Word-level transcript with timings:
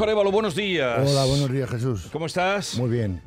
Francisco 0.00 0.04
Arevalo, 0.04 0.32
buenos 0.32 0.54
días. 0.54 1.10
Hola, 1.10 1.26
buenos 1.26 1.52
días, 1.52 1.68
Jesús. 1.68 2.08
¿Cómo 2.10 2.24
estás? 2.24 2.78
Muy 2.78 2.88
bien. 2.88 3.20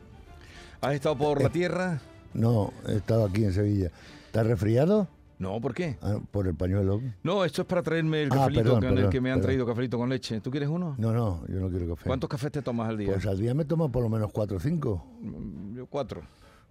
¿Has 0.81 0.95
estado 0.95 1.16
por 1.16 1.40
la 1.40 1.50
tierra? 1.50 2.02
No, 2.34 2.73
he 2.88 2.95
estado 2.95 3.26
aquí 3.26 3.44
en 3.44 3.54
Sevilla. 3.54 3.91
¿Estás 4.26 4.48
resfriado? 4.48 5.08
No, 5.38 5.62
¿por 5.62 5.76
qué? 5.76 5.98
Ah, 6.02 6.17
por 6.31 6.48
el 6.48 6.55
pañuelo. 6.55 7.00
No, 7.22 7.45
esto 7.45 7.62
es 7.62 7.67
para 7.67 7.84
traerme 7.84 8.23
el 8.23 8.30
Ah, 8.31 8.36
cafelito 8.38 8.64
perdón, 8.64 8.80
con 8.95 8.98
el 8.98 9.09
que 9.09 9.22
me 9.22 9.30
han 9.30 9.36
perdón. 9.36 9.45
traído 9.45 9.67
cafelito 9.67 9.98
con 10.00 10.09
leche. 10.09 10.41
¿Tú 10.41 10.50
quieres 10.50 10.67
uno? 10.67 10.95
No, 10.98 11.14
no, 11.14 11.44
yo 11.48 11.59
no 11.59 11.70
quiero 11.70 11.90
café. 11.90 12.08
¿Cuántos 12.08 12.28
cafés 12.28 12.52
te 12.52 12.64
tomas 12.64 12.90
al 12.90 12.98
día? 12.98 13.12
Pues 13.14 13.28
al 13.28 13.38
día 13.38 13.53
me 13.53 13.66
tomo 13.66 13.92
por 13.92 14.02
lo 14.02 14.09
menos 14.09 14.31
cuatro 14.31 14.58
o 14.58 14.59
cinco. 14.59 15.06
Yo 15.75 15.86
cuatro. 15.86 16.23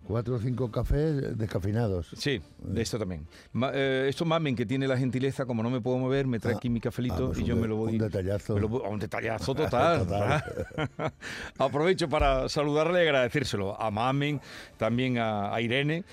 Cuatro 0.07 0.35
o 0.35 0.39
cinco 0.39 0.71
cafés 0.71 1.39
descafeinados. 1.39 2.09
Sí, 2.17 2.41
de 2.59 2.83
esto 2.83 2.99
también. 2.99 3.27
Ma- 3.53 3.71
eh, 3.73 4.07
esto 4.09 4.25
mamen 4.25 4.57
que 4.57 4.67
tiene 4.67 4.87
la 4.89 4.97
gentileza, 4.97 5.47
como 5.47 5.63
no 5.63 5.71
me 5.71 5.81
puedo 5.81 5.97
mover, 5.99 6.27
me 6.27 6.39
trae 6.41 6.55
Ah, 6.55 6.57
aquí 6.57 6.69
mi 6.69 6.81
cafelito 6.81 7.15
ah, 7.15 7.27
pues 7.29 7.39
y 7.39 7.45
yo 7.45 7.55
de- 7.55 7.61
me 7.63 7.69
lo 7.69 7.77
voy. 7.77 7.93
un 7.93 7.99
detallazo. 7.99 8.59
lo 8.59 8.67
un 8.69 8.99
detallazo 8.99 9.55
total. 9.55 10.01
Total. 10.01 10.43
Aprovecho 11.59 12.09
para 12.09 12.49
saludarle 12.49 12.99
y 13.01 13.03
agradecérselo 13.07 13.81
a 13.81 13.91
Mamen, 13.91 14.41
también 14.77 15.19
a, 15.19 15.55
a 15.55 15.61
Irene, 15.61 16.05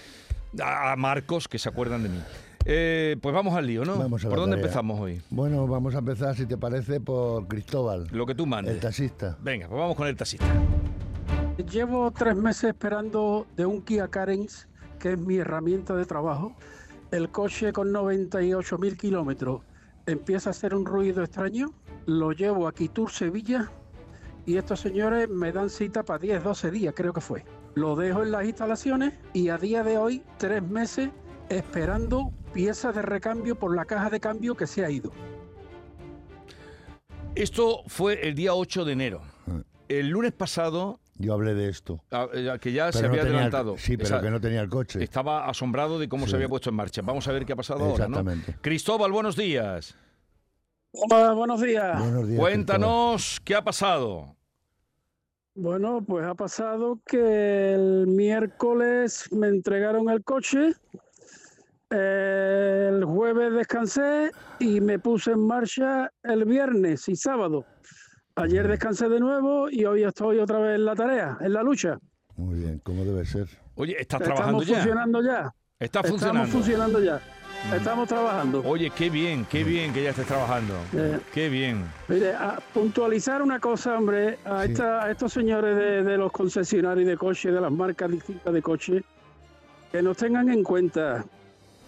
a, 0.62 0.92
a 0.92 0.96
Marcos, 0.96 1.48
que 1.48 1.58
se 1.60 1.68
acuerdan 1.70 2.04
de 2.04 2.10
mí. 2.10 2.20
Eh, 2.66 3.16
pues 3.22 3.34
vamos 3.34 3.56
al 3.56 3.66
lío, 3.66 3.86
¿no? 3.86 3.98
Vamos 3.98 4.24
a 4.24 4.30
¿Por 4.30 4.38
dónde 4.38 4.58
tarea. 4.58 4.66
empezamos 4.66 5.00
hoy? 5.00 5.22
Bueno, 5.30 5.66
vamos 5.66 5.96
a 5.96 6.00
empezar, 6.00 6.36
si 6.36 6.46
te 6.46 6.58
parece, 6.58 7.00
por 7.00 7.48
Cristóbal, 7.48 8.08
Lo 8.12 8.26
que 8.26 8.36
tú 8.36 8.46
mandes. 8.46 8.76
el 8.76 8.80
taxista. 8.82 9.38
Venga, 9.42 9.68
pues 9.68 9.80
vamos 9.80 9.96
con 9.96 10.08
el 10.08 10.16
taxista. 10.16 10.46
Llevo 11.68 12.10
tres 12.12 12.38
meses 12.38 12.70
esperando 12.70 13.46
de 13.58 13.66
un 13.66 13.82
Kia 13.82 14.08
Carens, 14.08 14.70
que 14.98 15.12
es 15.12 15.20
mi 15.20 15.36
herramienta 15.36 15.94
de 15.94 16.06
trabajo. 16.06 16.56
El 17.12 17.30
coche 17.32 17.74
con 17.74 17.92
98 17.92 18.78
mil 18.78 18.96
kilómetros 18.96 19.62
empieza 20.06 20.50
a 20.50 20.52
hacer 20.52 20.74
un 20.74 20.86
ruido 20.86 21.22
extraño. 21.22 21.74
Lo 22.06 22.32
llevo 22.32 22.66
a 22.66 22.74
Quitur, 22.74 23.12
Sevilla, 23.12 23.70
y 24.46 24.56
estos 24.56 24.80
señores 24.80 25.28
me 25.30 25.52
dan 25.52 25.70
cita 25.70 26.04
para 26.04 26.20
10, 26.20 26.46
12 26.46 26.72
días, 26.72 26.94
creo 26.96 27.12
que 27.12 27.20
fue. 27.20 27.44
Lo 27.76 27.98
dejo 27.98 28.24
en 28.24 28.32
las 28.32 28.46
instalaciones 28.46 29.14
y 29.34 29.50
a 29.50 29.58
día 29.58 29.84
de 29.84 29.98
hoy, 29.98 30.24
tres 30.38 30.64
meses 30.64 31.10
esperando 31.50 32.32
piezas 32.54 32.96
de 32.96 33.02
recambio 33.02 33.60
por 33.60 33.76
la 33.76 33.84
caja 33.84 34.10
de 34.10 34.22
cambio 34.22 34.56
que 34.56 34.66
se 34.66 34.86
ha 34.86 34.90
ido. 34.90 35.12
Esto 37.36 37.84
fue 37.88 38.28
el 38.28 38.34
día 38.36 38.54
8 38.54 38.86
de 38.86 38.94
enero. 38.94 39.22
Ah. 39.46 39.62
El 39.90 40.10
lunes 40.10 40.32
pasado, 40.32 41.00
Yo 41.22 41.34
hablé 41.34 41.54
de 41.54 41.68
esto. 41.68 42.02
ah, 42.12 42.28
eh, 42.34 42.50
que 42.62 42.72
ya 42.72 42.94
se 42.94 43.02
no 43.04 43.10
había 43.10 43.22
el- 43.24 43.28
adelantado. 43.28 43.76
sí, 43.78 43.98
pero 43.98 44.08
Esa- 44.08 44.22
que 44.22 44.32
no 44.32 44.40
tenía 44.40 44.62
el 44.62 44.70
coche. 44.70 45.04
Estaba 45.04 45.50
asombrado 45.50 46.00
de 46.00 46.08
cómo 46.08 46.24
Sí. 46.26 46.32
se 46.32 46.36
había 46.38 46.48
puesto 46.48 46.70
en 46.70 46.78
marcha. 46.78 47.02
Vamos 47.04 47.28
a 47.28 47.34
ver 47.34 47.46
qué 47.46 47.52
ha 47.54 47.56
pasado 47.58 47.82
ahora, 47.82 48.08
¿no? 48.08 48.20
Exactamente. 48.20 48.56
Cristóbal, 48.62 49.12
buenos 49.12 49.36
días. 49.36 49.96
Hola, 50.94 51.34
buenos 51.34 51.62
días. 51.62 52.00
Buenos 52.00 52.28
días. 52.28 52.40
Cuéntanos 52.40 53.42
qué 53.44 53.54
ha 53.54 53.62
pasado. 53.64 54.36
Bueno, 55.56 56.02
pues 56.08 56.26
ha 56.26 56.36
pasado 56.36 57.00
que 57.06 57.74
el 57.74 58.08
miércoles 58.08 59.28
me 59.34 59.48
entregaron 59.50 60.10
el 60.10 60.24
coche, 60.24 60.72
el 61.90 63.04
jueves 63.04 63.54
descansé 63.56 64.32
y 64.60 64.80
me 64.80 65.00
puse 65.00 65.32
en 65.32 65.46
marcha 65.46 66.12
el 66.24 66.46
viernes 66.46 67.10
y 67.10 67.16
sábado. 67.18 67.66
Ayer 68.42 68.68
descansé 68.68 69.10
de 69.10 69.20
nuevo 69.20 69.70
y 69.70 69.84
hoy 69.86 70.04
estoy 70.04 70.40
otra 70.40 70.60
vez 70.60 70.76
en 70.76 70.86
la 70.86 70.96
tarea, 70.96 71.38
en 71.42 71.52
la 71.54 71.62
lucha. 71.62 71.98
Muy 72.38 72.60
bien, 72.60 72.80
como 72.80 73.04
debe 73.04 73.26
ser. 73.26 73.48
Oye, 73.76 73.98
¿estás 74.00 74.22
trabajando 74.22 74.62
Estamos 74.62 74.68
ya? 74.68 74.76
funcionando 74.76 75.22
ya. 75.22 75.54
Está 75.80 76.00
Estamos 76.00 76.10
funcionando. 76.10 76.48
Mm. 76.48 76.52
funcionando 76.52 77.00
ya. 77.04 77.22
Estamos 77.76 78.08
trabajando. 78.08 78.64
Oye, 78.66 78.90
qué 78.92 79.10
bien, 79.10 79.46
qué 79.50 79.66
bien 79.66 79.92
que 79.92 80.04
ya 80.04 80.12
estés 80.12 80.26
trabajando. 80.28 80.74
Eh. 80.94 81.20
Qué 81.34 81.50
bien. 81.50 81.84
Mire, 82.08 82.34
a 82.34 82.60
puntualizar 82.74 83.42
una 83.42 83.60
cosa, 83.60 83.98
hombre, 83.98 84.40
a, 84.46 84.64
Sí. 84.66 84.72
esta- 84.72 85.04
a 85.04 85.12
estos 85.12 85.34
señores 85.34 85.76
de, 85.76 86.04
de 86.04 86.18
los 86.18 86.32
concesionarios 86.32 87.06
de 87.08 87.18
coche, 87.18 87.52
de 87.52 87.60
las 87.60 87.72
marcas 87.72 88.10
distintas 88.10 88.54
de 88.54 88.62
coche, 88.62 89.04
que 89.92 90.02
nos 90.02 90.16
tengan 90.16 90.48
en 90.50 90.64
cuenta 90.64 91.26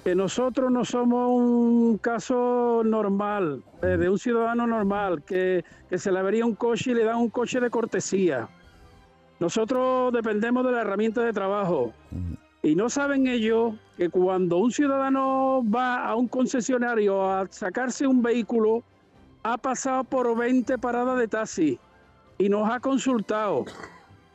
que 0.03 0.15
nosotros 0.15 0.71
no 0.71 0.83
somos 0.83 1.29
un 1.29 1.97
caso 1.99 2.81
normal, 2.83 3.63
eh, 3.83 3.97
de 3.97 4.09
un 4.09 4.17
ciudadano 4.17 4.65
normal, 4.65 5.23
que, 5.23 5.63
que 5.89 5.97
se 5.97 6.11
le 6.11 6.19
avería 6.19 6.45
un 6.45 6.55
coche 6.55 6.91
y 6.91 6.93
le 6.95 7.03
dan 7.03 7.17
un 7.17 7.29
coche 7.29 7.59
de 7.59 7.69
cortesía. 7.69 8.49
Nosotros 9.39 10.11
dependemos 10.13 10.65
de 10.65 10.71
la 10.71 10.81
herramienta 10.81 11.21
de 11.23 11.33
trabajo. 11.33 11.93
Y 12.63 12.75
no 12.75 12.89
saben 12.89 13.27
ellos 13.27 13.73
que 13.97 14.09
cuando 14.09 14.57
un 14.57 14.71
ciudadano 14.71 15.63
va 15.63 16.05
a 16.05 16.15
un 16.15 16.27
concesionario 16.27 17.29
a 17.29 17.47
sacarse 17.49 18.05
un 18.05 18.21
vehículo, 18.21 18.83
ha 19.43 19.57
pasado 19.57 20.03
por 20.03 20.37
20 20.37 20.77
paradas 20.77 21.17
de 21.17 21.27
taxi 21.27 21.79
y 22.37 22.49
nos 22.49 22.69
ha 22.69 22.79
consultado. 22.79 23.65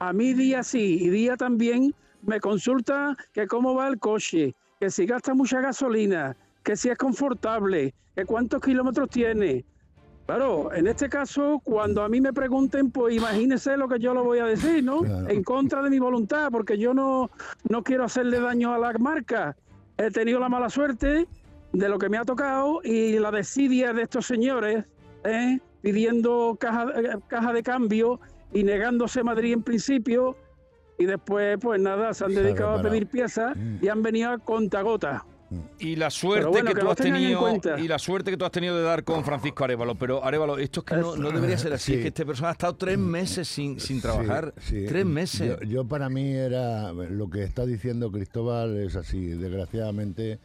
A 0.01 0.13
mí 0.13 0.35
día 0.35 0.65
sí 0.65 0.99
y 1.01 1.09
día 1.09 1.37
también 1.37 1.95
me 2.23 2.41
consulta 2.41 3.17
que 3.33 3.47
cómo 3.47 3.75
va 3.75 3.87
el 3.87 3.99
coche, 4.01 4.57
que 4.81 4.91
si 4.91 5.07
gasta 5.07 5.35
mucha 5.35 5.61
gasolina, 5.61 6.37
que 6.63 6.77
si 6.77 6.89
es 6.89 6.99
confortable, 6.99 7.95
que 8.15 8.25
cuántos 8.25 8.61
kilómetros 8.61 9.09
tiene. 9.09 9.65
Claro, 10.27 10.73
en 10.75 10.89
este 10.89 11.09
caso, 11.09 11.61
cuando 11.63 12.03
a 12.03 12.09
mí 12.09 12.21
me 12.21 12.33
pregunten, 12.33 12.91
pues 12.91 13.15
imagínese 13.15 13.77
lo 13.77 13.89
que 13.89 14.01
yo 14.01 14.13
lo 14.13 14.25
voy 14.25 14.41
a 14.41 14.45
decir, 14.45 14.83
¿no? 14.83 15.03
Claro. 15.03 15.29
En 15.29 15.45
contra 15.45 15.83
de 15.83 15.91
mi 15.91 16.01
voluntad, 16.01 16.49
porque 16.51 16.77
yo 16.79 16.93
no, 16.93 17.31
no 17.69 17.85
quiero 17.85 18.05
hacerle 18.05 18.41
daño 18.41 18.75
a 18.75 18.79
la 18.79 18.93
marca. 18.99 19.57
He 19.97 20.11
tenido 20.11 20.41
la 20.41 20.49
mala 20.49 20.69
suerte 20.69 21.29
de 21.73 21.89
lo 21.89 21.99
que 21.99 22.09
me 22.09 22.19
ha 22.19 22.25
tocado 22.25 22.81
y 22.83 23.19
la 23.21 23.31
desidia 23.31 23.93
de 23.93 24.03
estos 24.03 24.27
señores, 24.27 24.85
¿eh? 25.25 25.61
pidiendo 25.81 26.57
caja, 26.59 26.87
eh, 26.97 27.17
caja 27.29 27.53
de 27.53 27.63
cambio 27.63 28.19
y 28.53 28.65
negándose 28.65 29.23
Madrid 29.23 29.53
en 29.53 29.63
principio. 29.63 30.37
Y 30.99 31.05
después, 31.05 31.59
pues 31.61 31.81
nada, 31.81 32.15
se 32.15 32.25
han 32.25 32.33
Se 32.33 32.39
ha 32.39 32.43
dedicado 32.43 32.71
a 32.79 32.83
pedir 32.83 33.07
piezas 33.07 33.55
Mm. 33.57 33.85
y 33.85 33.89
han 33.89 34.03
venido 34.03 34.31
a 34.31 34.39
contagota. 34.39 35.25
Y 35.79 35.95
la 35.95 36.11
suerte 36.11 36.49
bueno, 36.49 36.69
que, 36.71 36.75
que 36.75 36.81
tú 36.81 36.91
has 36.91 36.97
tenido 36.97 37.49
y 37.79 37.87
la 37.87 38.01
suerte 38.01 38.33
que 38.33 38.37
tú 38.37 38.45
has 38.45 38.51
tenido 38.51 38.77
de 38.77 38.83
dar 38.83 39.05
con 39.05 39.23
Francisco 39.25 39.63
Arevalo, 39.63 39.95
pero 39.95 40.25
Arevalo, 40.25 40.59
esto 40.59 40.81
es 40.81 40.87
que 40.87 40.97
no, 40.97 41.15
no 41.15 41.31
debería 41.31 41.57
ser 41.57 41.73
así, 41.73 41.93
Sí. 41.93 41.95
es 41.99 42.03
que 42.03 42.09
este 42.09 42.27
persona 42.27 42.49
ha 42.49 42.53
estado 42.53 42.75
tres 42.75 42.99
meses 42.99 43.47
sin, 43.47 43.79
sin 43.79 44.01
trabajar, 44.01 44.53
Sí, 44.59 44.81
sí. 44.81 44.87
tres 44.89 45.07
meses. 45.07 45.57
Yo, 45.61 45.65
yo 45.67 45.85
para 45.85 46.09
mí 46.09 46.33
era 46.33 46.93
lo 46.93 47.31
que 47.31 47.45
está 47.45 47.65
diciendo 47.65 48.11
Cristóbal 48.11 48.77
es 48.79 48.97
así. 48.97 49.29
Desgraciadamente 49.35 50.41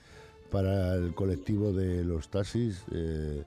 para 0.51 0.93
el 0.95 1.15
colectivo 1.15 1.71
de 1.73 2.03
los 2.03 2.29
taxis 2.29 2.83
eh, 2.93 3.43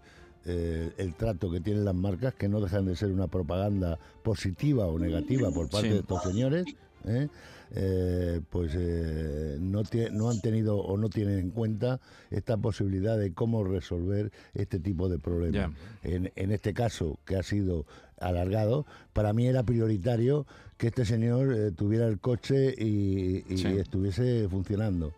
eh, 0.46 0.90
el 0.98 1.14
trato 1.14 1.50
que 1.52 1.60
tienen 1.60 1.84
las 1.84 1.94
marcas 1.94 2.34
que 2.34 2.48
no 2.48 2.60
dejan 2.60 2.84
de 2.86 2.96
ser 2.96 3.10
una 3.12 3.28
propaganda 3.28 3.98
positiva 4.24 4.86
o 4.86 4.98
negativa 4.98 5.50
por 5.52 5.70
parte 5.70 5.86
Sí. 5.88 5.92
de 5.94 6.00
estos 6.00 6.22
señores. 6.24 6.64
¿Eh? 7.06 7.28
Eh, 7.76 8.40
pues 8.50 8.72
eh, 8.76 9.56
no, 9.60 9.82
no 10.12 10.30
han 10.30 10.40
tenido 10.40 10.76
o 10.78 10.96
no 10.96 11.08
tienen 11.08 11.38
en 11.38 11.50
cuenta 11.50 12.00
esta 12.30 12.56
posibilidad 12.56 13.18
de 13.18 13.32
cómo 13.32 13.64
resolver 13.64 14.30
este 14.54 14.78
tipo 14.78 15.08
de 15.08 15.18
problemas. 15.18 15.72
En, 16.02 16.30
en 16.36 16.50
este 16.52 16.72
caso, 16.72 17.18
que 17.24 17.36
ha 17.36 17.42
sido 17.42 17.84
alargado, 18.20 18.86
para 19.12 19.32
mí 19.32 19.46
era 19.46 19.62
prioritario 19.64 20.46
que 20.76 20.88
este 20.88 21.04
señor 21.04 21.52
eh, 21.52 21.72
tuviera 21.72 22.06
el 22.06 22.20
coche 22.20 22.74
y, 22.78 23.44
y 23.52 23.58
Sí. 23.58 23.66
estuviese 23.68 24.46
funcionando, 24.48 25.12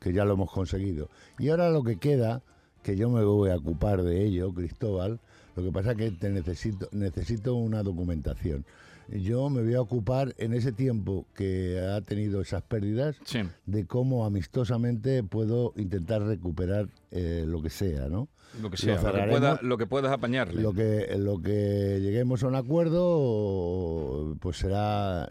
que 0.00 0.12
ya 0.12 0.24
lo 0.24 0.34
hemos 0.34 0.50
conseguido. 0.50 1.08
Y 1.38 1.48
ahora 1.50 1.70
lo 1.70 1.84
que 1.84 1.96
queda, 1.96 2.42
que 2.82 2.96
yo 2.96 3.08
me 3.10 3.22
voy 3.24 3.50
a 3.50 3.56
ocupar 3.56 4.02
de 4.02 4.24
ello, 4.24 4.52
Cristóbal, 4.52 5.20
Lo 5.56 5.64
que 5.64 5.72
pasa 5.72 5.90
es 5.92 5.96
que 5.98 6.10
te 6.12 6.30
necesito, 6.30 6.88
necesito 6.92 7.54
una 7.56 7.82
documentación. 7.82 8.64
Yo 9.12 9.50
me 9.50 9.62
voy 9.62 9.74
a 9.74 9.80
ocupar 9.80 10.34
en 10.38 10.54
ese 10.54 10.70
tiempo 10.72 11.26
que 11.34 11.80
ha 11.80 12.00
tenido 12.00 12.40
esas 12.40 12.62
pérdidas 12.62 13.16
Sí. 13.24 13.40
de 13.66 13.84
cómo 13.86 14.24
amistosamente 14.24 15.22
puedo 15.24 15.72
intentar 15.76 16.22
recuperar 16.22 16.88
eh, 17.10 17.44
lo 17.46 17.60
que 17.60 17.70
sea, 17.70 18.08
¿no? 18.08 18.28
Lo 18.62 18.70
que 18.70 18.76
sea, 18.76 19.00
lo 19.02 19.12
que, 19.12 19.22
pueda- 19.28 19.58
lo 19.62 19.78
que 19.78 19.86
puedas 19.86 20.12
apañarle. 20.12 20.60
Lo 20.62 20.72
que, 20.72 21.16
lo 21.18 21.40
que 21.40 21.98
lleguemos 22.00 22.42
a 22.44 22.48
un 22.48 22.54
acuerdo, 22.56 24.36
pues 24.40 24.58
será, 24.58 25.28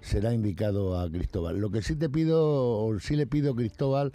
será 0.00 0.32
indicado 0.34 0.98
a 0.98 1.10
Cristóbal. 1.10 1.58
Lo 1.58 1.70
que 1.70 1.82
sí 1.82 1.96
te 1.96 2.08
pido, 2.08 2.84
o 2.84 2.98
sí 2.98 3.16
le 3.16 3.26
pido 3.26 3.52
a 3.52 3.56
Cristóbal, 3.56 4.12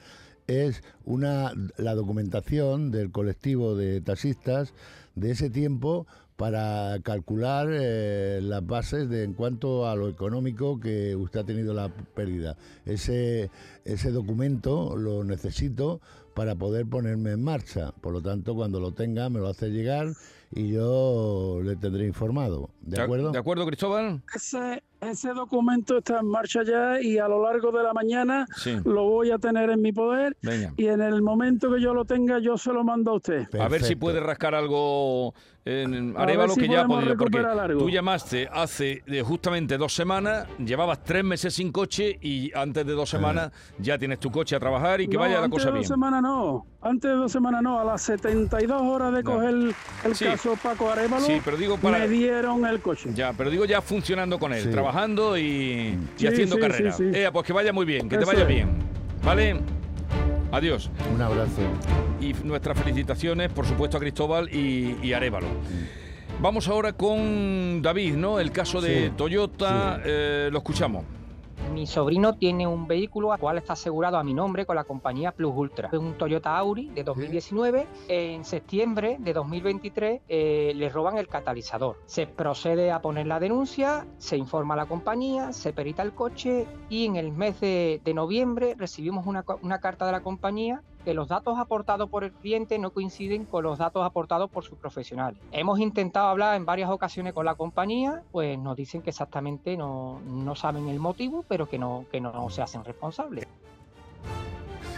es 0.48 0.82
una, 1.06 1.52
la 1.78 1.94
documentación 1.96 2.92
del 2.92 3.12
colectivo 3.12 3.76
de 3.76 4.02
taxistas 4.02 4.74
de 5.16 5.32
ese 5.32 5.50
tiempo 5.50 6.08
para 6.38 7.00
calcular 7.04 7.68
eh, 7.72 8.40
las 8.44 8.66
bases 8.66 9.10
de 9.10 9.24
en 9.24 9.34
cuanto 9.34 9.90
a 9.90 9.96
lo 9.96 10.08
económico 10.08 10.80
que 10.80 11.16
usted 11.16 11.42
ha 11.42 11.44
tenido 11.44 11.74
la 11.74 11.90
pérdida. 11.90 12.56
Ese, 12.86 13.50
ese 13.86 14.12
documento 14.12 14.96
lo 14.96 15.24
necesito 15.24 16.00
para 16.36 16.54
poder 16.54 16.86
ponerme 16.86 17.32
en 17.32 17.44
marcha. 17.44 17.92
Por 18.00 18.14
lo 18.14 18.22
tanto, 18.22 18.54
cuando 18.54 18.80
lo 18.80 18.92
tenga, 18.92 19.30
me 19.30 19.40
lo 19.40 19.48
hace 19.48 19.70
llegar 19.70 20.14
y 20.52 20.72
yo 20.72 21.60
le 21.64 21.76
tendré 21.76 22.06
informado. 22.06 22.70
¿De 22.82 23.02
acuerdo? 23.02 23.32
¿De 23.32 23.40
acuerdo, 23.40 23.66
Cristóbal? 23.66 24.22
Ese, 24.36 24.84
ese 25.02 25.30
documento 25.34 25.98
está 26.00 26.20
en 26.20 26.28
marcha 26.28 26.64
ya 26.64 27.02
y 27.02 27.18
a 27.18 27.28
lo 27.28 27.44
largo 27.44 27.72
de 27.72 27.84
la 27.84 27.94
mañana 27.94 28.46
Sí. 28.56 28.78
lo 28.86 29.04
voy 29.06 29.32
a 29.32 29.38
tener 29.38 29.70
en 29.70 29.82
mi 29.82 29.92
poder 29.92 30.36
Venga. 30.42 30.74
y 30.78 30.88
en 30.88 31.02
el 31.02 31.22
momento 31.22 31.72
que 31.74 31.82
yo 31.82 31.94
lo 31.94 32.06
tenga 32.06 32.40
yo 32.40 32.58
se 32.58 32.74
lo 32.74 32.84
mando 32.84 33.12
a 33.12 33.16
usted. 33.16 33.48
A 33.60 33.68
ver 33.68 33.84
si 33.84 33.96
puede 33.96 34.20
rascar 34.20 34.56
algo 34.56 35.34
en 35.66 36.16
Arevalo 36.18 36.54
si 36.54 36.62
que 36.62 36.70
ya 36.70 36.82
ha 36.84 36.88
podido. 36.88 37.18
Porque 37.18 37.40
algo. 37.40 37.80
tú 37.82 37.90
llamaste 37.90 38.48
hace 38.52 39.04
eh, 39.06 39.22
justamente 39.22 39.78
dos 39.78 39.94
semanas, 39.94 40.48
llevabas 40.60 41.04
tres 41.04 41.26
meses 41.26 41.54
sin 41.56 41.74
coche 41.74 42.18
y 42.22 42.54
antes 42.56 42.86
de 42.86 42.94
dos 42.94 43.10
semanas 43.10 43.52
ya 43.78 43.98
tienes 43.98 44.20
tu 44.20 44.32
coche 44.32 44.56
a 44.56 44.60
trabajar 44.62 45.02
y 45.02 45.08
que 45.08 45.16
No, 45.16 45.20
vaya 45.22 45.40
la 45.40 45.46
antes 45.46 45.58
cosa 45.60 45.66
de 45.66 45.72
bien. 45.74 45.82
dos 45.82 45.88
semanas 45.90 46.22
no, 46.22 46.66
antes 46.82 47.12
de 47.12 47.18
dos 47.18 47.32
semanas 47.32 47.62
no, 47.64 47.80
a 47.82 47.84
las 47.84 48.02
72 48.02 48.82
horas 48.82 49.14
de 49.14 49.24
No. 49.24 49.32
coger 49.32 49.50
el, 49.50 49.76
el 50.06 50.16
Sí. 50.16 50.24
caso 50.26 50.58
Paco 50.64 50.90
Arevalo, 50.90 51.26
Sí, 51.26 51.42
pero 51.44 51.58
digo 51.58 51.78
para- 51.78 52.00
me 52.00 52.08
dieron 52.08 52.66
el 52.66 52.80
coche. 52.80 53.10
Ya, 53.14 53.34
pero 53.34 53.50
digo 53.50 53.66
ya 53.66 53.82
funcionando 53.82 54.40
con 54.40 54.54
él, 54.54 54.64
Sí. 54.64 54.70
Trabajando 54.92 55.38
y, 55.38 55.42
y 55.44 55.98
Sí, 56.16 56.28
haciendo 56.28 56.56
sí, 56.56 56.62
carrera. 56.62 56.92
sí, 56.94 57.04
sí. 57.12 57.20
Ea, 57.20 57.32
pues 57.32 57.46
que 57.46 57.54
vaya 57.54 57.74
muy 57.74 57.86
bien, 57.86 58.08
que 58.10 58.18
te 58.18 58.26
vaya 58.26 58.42
es. 58.44 58.48
bien. 58.48 58.70
¿Vale? 59.24 59.60
Adiós. 60.52 60.90
Un 61.14 61.22
abrazo. 61.22 61.62
Y 62.22 62.34
nuestras 62.46 62.80
felicitaciones, 62.80 63.50
por 63.52 63.66
supuesto, 63.66 63.98
a 63.98 64.00
Cristóbal 64.00 64.50
y, 64.54 64.96
y 65.04 65.14
Arevalo. 65.14 65.48
Vamos 66.42 66.68
ahora 66.68 66.94
con 66.94 67.82
David, 67.82 68.16
¿no? 68.16 68.40
El 68.40 68.52
caso 68.52 68.80
de 68.80 69.08
Sí, 69.08 69.12
Toyota, 69.18 70.00
eh, 70.06 70.50
lo 70.52 70.60
escuchamos. 70.60 71.04
Mi 71.78 71.86
sobrino 71.86 72.34
tiene 72.34 72.66
un 72.66 72.88
vehículo 72.88 73.32
al 73.32 73.40
cual 73.40 73.60
está 73.60 73.74
asegurado 73.74 74.18
a 74.18 74.24
mi 74.24 74.34
nombre 74.34 74.66
con 74.66 74.76
la 74.76 74.84
compañía 74.84 75.32
Plus 75.32 75.54
Ultra. 75.56 75.90
Es 75.94 76.00
un 76.00 76.18
Toyota 76.18 76.58
Auri 76.58 76.90
de 76.90 77.04
2019. 77.04 77.86
En 78.08 78.44
septiembre 78.44 79.18
de 79.20 79.32
2023 79.32 80.22
eh, 80.28 80.74
le 80.76 80.90
roban 80.90 81.20
el 81.20 81.28
catalizador. 81.28 81.98
Se 82.08 82.26
procede 82.26 82.92
a 82.92 83.00
poner 83.00 83.28
la 83.28 83.40
denuncia, 83.40 84.08
se 84.18 84.38
informa 84.38 84.74
a 84.74 84.78
la 84.78 84.86
compañía, 84.88 85.54
se 85.54 85.72
perita 85.72 86.02
el 86.02 86.16
coche 86.16 86.66
y 86.90 87.06
en 87.06 87.16
el 87.16 87.32
mes 87.32 87.60
de, 87.60 88.02
de 88.04 88.14
noviembre 88.16 88.74
recibimos 88.76 89.28
una, 89.28 89.46
una 89.62 89.80
carta 89.80 90.08
de 90.08 90.14
la 90.14 90.22
compañía 90.22 90.82
que 91.08 91.14
los 91.14 91.30
datos 91.30 91.58
aportados 91.58 92.10
por 92.10 92.26
el 92.26 92.34
cliente 92.34 92.78
no 92.78 92.90
coinciden 92.92 93.46
con 93.46 93.64
los 93.64 93.78
datos 93.80 94.04
aportados 94.06 94.50
por 94.50 94.66
sus 94.66 94.78
profesionales. 94.78 95.40
Hemos 95.54 95.80
intentado 95.80 96.28
hablar 96.28 96.58
en 96.58 96.66
varias 96.66 96.90
ocasiones 96.90 97.32
con 97.32 97.46
la 97.46 97.56
compañía, 97.56 98.24
pues 98.34 98.60
nos 98.60 98.76
dicen 98.76 99.02
que 99.02 99.12
exactamente 99.12 99.78
no, 99.78 100.20
no 100.28 100.54
saben 100.56 100.90
el 100.90 101.00
motivo, 101.00 101.46
pero 101.48 101.66
que 101.70 101.80
no, 101.80 102.04
que 102.12 102.20
no 102.20 102.50
se 102.50 102.62
hacen 102.62 102.84
responsables. 102.84 103.46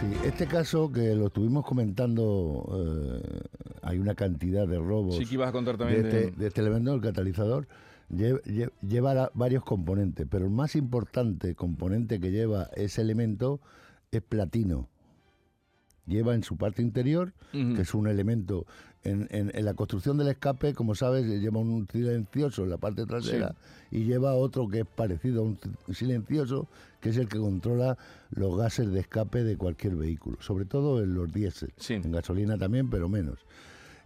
Sí, 0.00 0.06
este 0.26 0.48
caso 0.48 0.90
que 0.90 1.14
lo 1.14 1.28
estuvimos 1.28 1.64
comentando, 1.64 2.64
eh, 2.74 3.40
hay 3.82 4.00
una 4.00 4.16
cantidad 4.16 4.66
de 4.66 4.78
robos 4.80 5.14
Sí 5.16 5.26
que 5.26 5.34
ibas 5.34 5.50
a 5.50 5.52
contar 5.52 5.76
de 5.76 5.84
también 5.84 6.02
de... 6.02 6.08
este, 6.26 6.30
de 6.40 6.46
este 6.48 6.60
elemento 6.60 6.90
del 6.90 7.02
catalizador. 7.02 7.68
lle- 8.12 8.42
lle- 8.42 8.72
Lleva 8.82 9.14
la- 9.14 9.30
varios 9.34 9.62
componentes, 9.62 10.26
pero 10.28 10.44
el 10.46 10.50
más 10.50 10.74
importante 10.74 11.54
componente 11.54 12.18
que 12.18 12.32
lleva 12.32 12.64
ese 12.74 13.00
elemento 13.00 13.60
es 14.10 14.22
platino. 14.22 14.88
Lleva 16.10 16.34
en 16.34 16.42
su 16.42 16.56
parte 16.56 16.82
interior, 16.82 17.32
que 17.52 17.80
es 17.82 17.94
un 17.94 18.08
elemento 18.08 18.66
en, 19.04 19.28
en- 19.30 19.50
en 19.54 19.64
la 19.64 19.74
construcción 19.74 20.18
del 20.18 20.26
escape, 20.28 20.74
como 20.74 20.94
sabes, 20.96 21.24
lleva 21.24 21.60
un 21.60 21.86
silencioso 21.90 22.64
en 22.64 22.70
la 22.70 22.78
parte 22.78 23.06
trasera 23.06 23.54
y 23.92 24.04
lleva 24.04 24.34
otro 24.34 24.68
que 24.68 24.80
es 24.80 24.86
parecido 24.86 25.42
a 25.42 25.44
un 25.44 25.58
silencioso, 25.94 26.66
que 27.00 27.10
es 27.10 27.16
el 27.16 27.28
que 27.28 27.38
controla 27.38 27.96
los 28.30 28.56
gases 28.58 28.90
de 28.90 29.00
escape 29.00 29.44
de 29.44 29.56
cualquier 29.56 29.94
vehículo, 29.94 30.36
sobre 30.40 30.64
todo 30.64 31.00
en 31.02 31.14
los 31.14 31.32
diésel, 31.32 31.72
Sí. 31.76 31.94
en 31.94 32.10
gasolina 32.10 32.58
también, 32.58 32.90
pero 32.90 33.08
menos. 33.08 33.38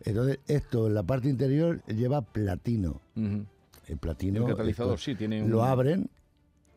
Entonces, 0.05 0.39
esto 0.47 0.87
en 0.89 0.95
la 0.95 1.03
parte 1.03 1.29
interior 1.31 1.83
lleva 1.87 2.21
platino. 2.21 3.01
El 3.17 3.97
platino 3.99 4.47
El 4.47 4.53
catalizador, 4.55 4.95
esto, 4.95 5.05
sí, 5.05 5.15
tiene 5.15 5.43
un... 5.43 5.51
lo 5.51 5.65
abren, 5.65 6.09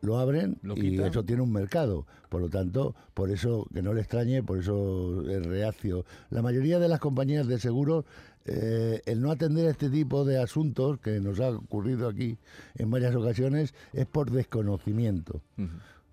lo 0.00 0.18
abren 0.18 0.58
Lo 0.62 0.74
y 0.76 0.80
quitan. 0.90 1.06
eso 1.08 1.24
tiene 1.24 1.42
un 1.42 1.52
mercado. 1.52 2.06
Por 2.28 2.40
lo 2.40 2.48
tanto, 2.48 2.94
por 3.14 3.30
eso 3.30 3.66
que 3.72 3.82
no 3.82 3.92
le 3.94 4.00
extrañe, 4.02 4.42
por 4.42 4.58
eso 4.58 5.28
es 5.28 5.44
reacio. 5.46 6.04
La 6.30 6.42
mayoría 6.42 6.78
de 6.78 6.88
las 6.88 7.00
compañías 7.00 7.46
de 7.46 7.58
seguros, 7.58 8.04
eh, 8.44 9.02
el 9.06 9.20
no 9.20 9.30
atender 9.30 9.66
este 9.66 9.90
tipo 9.90 10.24
de 10.24 10.40
asuntos 10.40 10.98
que 11.00 11.20
nos 11.20 11.40
ha 11.40 11.50
ocurrido 11.50 12.08
aquí 12.08 12.36
en 12.76 12.90
varias 12.90 13.14
ocasiones 13.14 13.74
es 13.92 14.06
por 14.06 14.30
desconocimiento. 14.30 15.42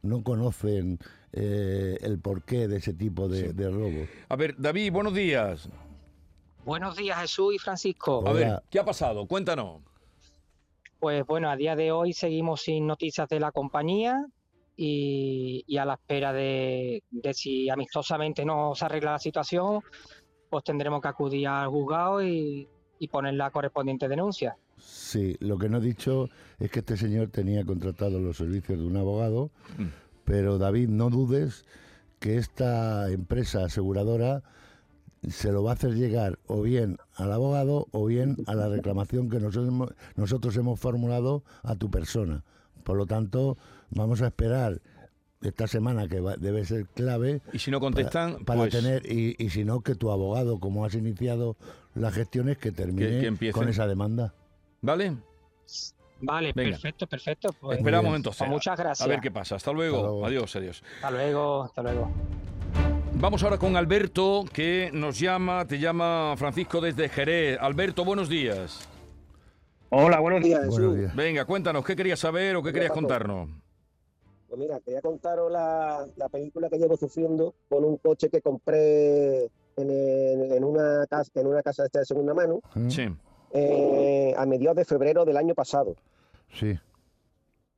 No 0.02 0.24
conocen 0.24 1.00
eh, 1.34 1.98
el 2.02 2.20
porqué 2.20 2.68
de 2.68 2.78
ese 2.78 2.94
tipo 2.94 3.28
de, 3.28 3.48
Sí. 3.50 3.54
de 3.54 3.70
robos. 3.70 4.08
A 4.30 4.36
ver, 4.36 4.56
David, 4.58 4.92
buenos 4.94 5.14
días. 5.14 5.68
Buenos 6.66 6.96
días 6.98 7.20
Jesús 7.20 7.56
y 7.56 7.60
Francisco. 7.60 8.24
A 8.26 8.32
Hola. 8.32 8.34
ver, 8.34 8.64
¿qué 8.70 8.80
ha 8.80 8.86
pasado? 8.86 9.26
Cuéntanos. 9.28 9.82
Pues 11.00 11.26
bueno, 11.26 11.50
a 11.50 11.56
día 11.56 11.76
de 11.76 11.92
hoy 11.92 12.14
seguimos 12.14 12.62
sin 12.62 12.88
noticias 12.88 13.28
de 13.30 13.40
la 13.40 13.52
compañía 13.52 14.26
y, 14.78 15.64
y 15.68 15.78
a 15.78 15.86
la 15.86 15.94
espera 15.96 16.34
de, 16.34 17.04
de 17.12 17.34
si 17.34 17.70
amistosamente 17.70 18.46
no 18.46 18.74
se 18.76 18.86
arregla 18.86 19.14
la 19.14 19.20
situación, 19.20 19.82
pues 20.50 20.64
tendremos 20.64 21.02
que 21.02 21.08
acudir 21.08 21.48
al 21.48 21.68
juzgado 21.70 22.24
y, 22.24 22.68
y 23.00 23.08
poner 23.08 23.34
la 23.36 23.52
correspondiente 23.52 24.08
denuncia. 24.08 24.58
Sí, 24.78 25.36
lo 25.40 25.58
que 25.58 25.70
no 25.70 25.78
he 25.78 25.82
dicho 25.82 26.30
es 26.60 26.70
que 26.72 26.80
este 26.80 26.98
señor 26.98 27.30
tenía 27.30 27.64
contratado 27.66 28.20
los 28.20 28.38
servicios 28.38 28.80
de 28.80 28.86
un 28.86 28.98
abogado, 28.98 29.52
Mm. 29.78 29.88
pero 30.24 30.58
David, 30.58 30.90
no 30.90 31.10
dudes 31.10 31.66
que 32.20 32.38
esta 32.38 33.10
empresa 33.12 33.66
aseguradora 33.66 34.44
se 35.30 35.52
lo 35.52 35.64
va 35.64 35.72
a 35.72 35.74
hacer 35.74 35.96
llegar 35.96 36.40
o 36.48 36.62
bien 36.62 36.98
al 37.16 37.32
abogado 37.32 37.88
o 37.92 38.06
bien 38.06 38.38
a 38.48 38.56
la 38.56 38.68
reclamación 38.70 39.30
que 39.30 39.40
nosotros 39.40 39.68
hemos, 39.68 39.90
nosotros 40.16 40.56
hemos 40.58 40.80
formulado 40.80 41.44
a 41.64 41.76
tu 41.76 41.90
persona. 41.90 42.44
Por 42.84 42.98
lo 42.98 43.06
tanto, 43.06 43.58
vamos 43.90 44.22
a 44.22 44.28
esperar 44.28 44.82
esta 45.42 45.68
semana 45.68 46.08
que 46.08 46.20
va- 46.20 46.38
debe 46.38 46.66
ser 46.66 46.86
clave 46.88 47.42
Y 47.54 47.60
si 47.60 47.70
no 47.72 47.80
para, 47.80 47.86
contestan, 47.94 48.46
para 48.46 48.62
pues... 48.62 48.72
tener 48.74 49.06
y, 49.12 49.36
y 49.38 49.50
si 49.50 49.64
no 49.64 49.82
que 49.82 49.96
tu 49.96 50.12
abogado, 50.12 50.60
como 50.60 50.86
has 50.86 50.96
iniciado 50.96 51.56
las 51.94 52.14
gestiones, 52.14 52.58
que 52.58 52.72
termine 52.72 53.36
que 53.38 53.52
con 53.52 53.68
esa 53.70 53.88
demanda. 53.88 54.34
¿Vale? 54.82 55.16
Vale, 56.22 56.54
Venga. 56.56 56.72
perfecto, 56.72 57.08
perfecto. 57.08 57.54
Pues, 57.60 57.78
Esperamos 57.78 58.16
entonces. 58.16 58.40
Pues 58.40 58.50
muchas 58.50 58.78
gracias. 58.78 59.06
A 59.06 59.10
ver 59.10 59.20
qué 59.20 59.32
pasa. 59.32 59.56
Hasta 59.56 59.72
luego. 59.74 59.98
Hasta 59.98 60.08
luego. 60.10 60.26
Adiós, 60.26 60.56
adiós. 60.56 60.84
hasta 60.96 61.12
luego, 61.12 61.64
hasta 61.64 61.84
luego. 61.84 62.12
Vamos 63.20 63.44
ahora 63.44 63.58
con 63.58 63.76
Alberto, 63.76 64.44
que 64.54 64.90
nos 64.94 65.20
llama, 65.20 65.66
te 65.66 65.80
llama 65.80 66.36
Francisco 66.38 66.80
desde 66.82 67.10
Jerez. 67.10 67.58
Alberto, 67.60 68.06
buenos 68.06 68.30
días. 68.30 68.88
Hola, 69.90 70.20
buenos 70.20 70.44
días, 70.44 70.60
Jesús. 70.66 70.76
Buenos 70.80 70.98
días. 70.98 71.16
Venga, 71.16 71.46
cuéntanos, 71.46 71.84
¿qué 71.86 71.96
querías 71.96 72.20
saber 72.20 72.56
o 72.56 72.62
qué 72.64 72.72
querías 72.74 72.92
contarnos? 72.92 73.50
Pues 74.48 74.60
mira, 74.60 74.80
quería 74.82 75.02
contaros 75.02 75.52
la, 75.52 76.06
la 76.18 76.30
película 76.30 76.70
que 76.70 76.78
llevo 76.78 76.98
sufriendo 76.98 77.56
con 77.70 77.84
un 77.84 77.98
coche 77.98 78.30
que 78.30 78.42
compré 78.42 79.46
en, 79.46 79.90
el- 79.90 80.52
en 80.52 80.64
una, 80.64 81.06
casa, 81.10 81.32
en 81.36 81.48
una 81.48 81.64
casa 81.64 81.86
esta 81.86 82.00
de 82.00 82.06
segunda 82.06 82.34
mano. 82.34 82.62
Sí. 82.90 83.08
eh, 83.54 84.34
a 84.38 84.46
mediados 84.46 84.76
de 84.78 84.86
febrero 84.86 85.26
del 85.26 85.38
año 85.38 85.56
pasado. 85.56 85.96
Sí. 86.54 86.78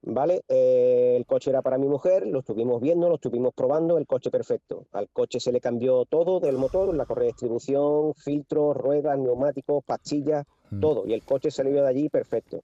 ¿Vale? 0.04 0.44
Eh, 0.48 1.16
el 1.18 1.26
coche 1.26 1.50
era 1.50 1.62
para 1.62 1.78
mi 1.78 1.88
mujer, 1.88 2.28
lo 2.28 2.40
estuvimos 2.40 2.80
viendo, 2.82 3.10
lo 3.10 3.16
estuvimos 3.16 3.54
probando, 3.54 3.98
el 3.98 4.06
coche 4.06 4.30
perfecto. 4.30 4.86
Al 4.92 5.10
coche 5.10 5.40
se 5.40 5.52
le 5.52 5.60
cambió 5.60 6.06
todo 6.06 6.40
del 6.40 6.58
motor, 6.58 6.96
la 6.96 7.06
correa 7.06 7.24
de 7.26 7.30
distribución, 7.32 8.14
filtros, 8.14 8.78
ruedas, 8.78 9.18
neumáticos, 9.18 9.84
pastillas, 9.84 10.46
Mm. 10.70 10.80
todo. 10.82 11.08
Y 11.08 11.14
el 11.14 11.24
coche 11.24 11.50
salió 11.50 11.82
de 11.82 11.88
allí 11.88 12.10
perfecto. 12.10 12.62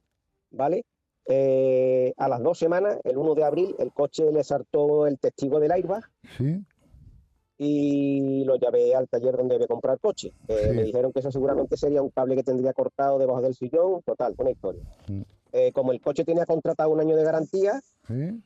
¿Vale? 0.51 0.85
Eh, 1.25 2.13
a 2.17 2.27
las 2.27 2.43
dos 2.43 2.59
semanas, 2.59 2.99
el 3.05 3.17
1 3.17 3.33
de 3.33 3.43
abril, 3.45 3.75
el 3.79 3.91
coche 3.93 4.31
le 4.31 4.43
saltó 4.43 5.07
el 5.07 5.17
testigo 5.19 5.59
del 5.59 5.71
airbag 5.71 6.03
Sí. 6.37 6.63
y 7.57 8.43
lo 8.45 8.55
llevé 8.57 8.93
al 8.93 9.07
taller 9.07 9.37
donde 9.37 9.55
a 9.55 9.67
comprar 9.67 9.99
coche. 9.99 10.33
Eh, 10.47 10.71
Me 10.75 10.83
dijeron 10.83 11.11
que 11.13 11.19
eso 11.19 11.31
seguramente 11.31 11.77
sería 11.77 12.01
un 12.01 12.09
cable 12.09 12.35
que 12.35 12.43
tendría 12.43 12.73
cortado 12.73 13.17
debajo 13.17 13.41
del 13.41 13.55
sillón, 13.55 14.01
total, 14.03 14.35
una 14.37 14.51
historia. 14.51 14.81
Mm. 15.07 15.21
Eh, 15.53 15.71
como 15.71 15.91
el 15.91 16.01
coche 16.01 16.25
tenía 16.25 16.45
contratado 16.45 16.89
un 16.89 16.99
año 16.99 17.15
de 17.15 17.23
garantía, 17.23 17.79
¿Sí? 18.07 18.43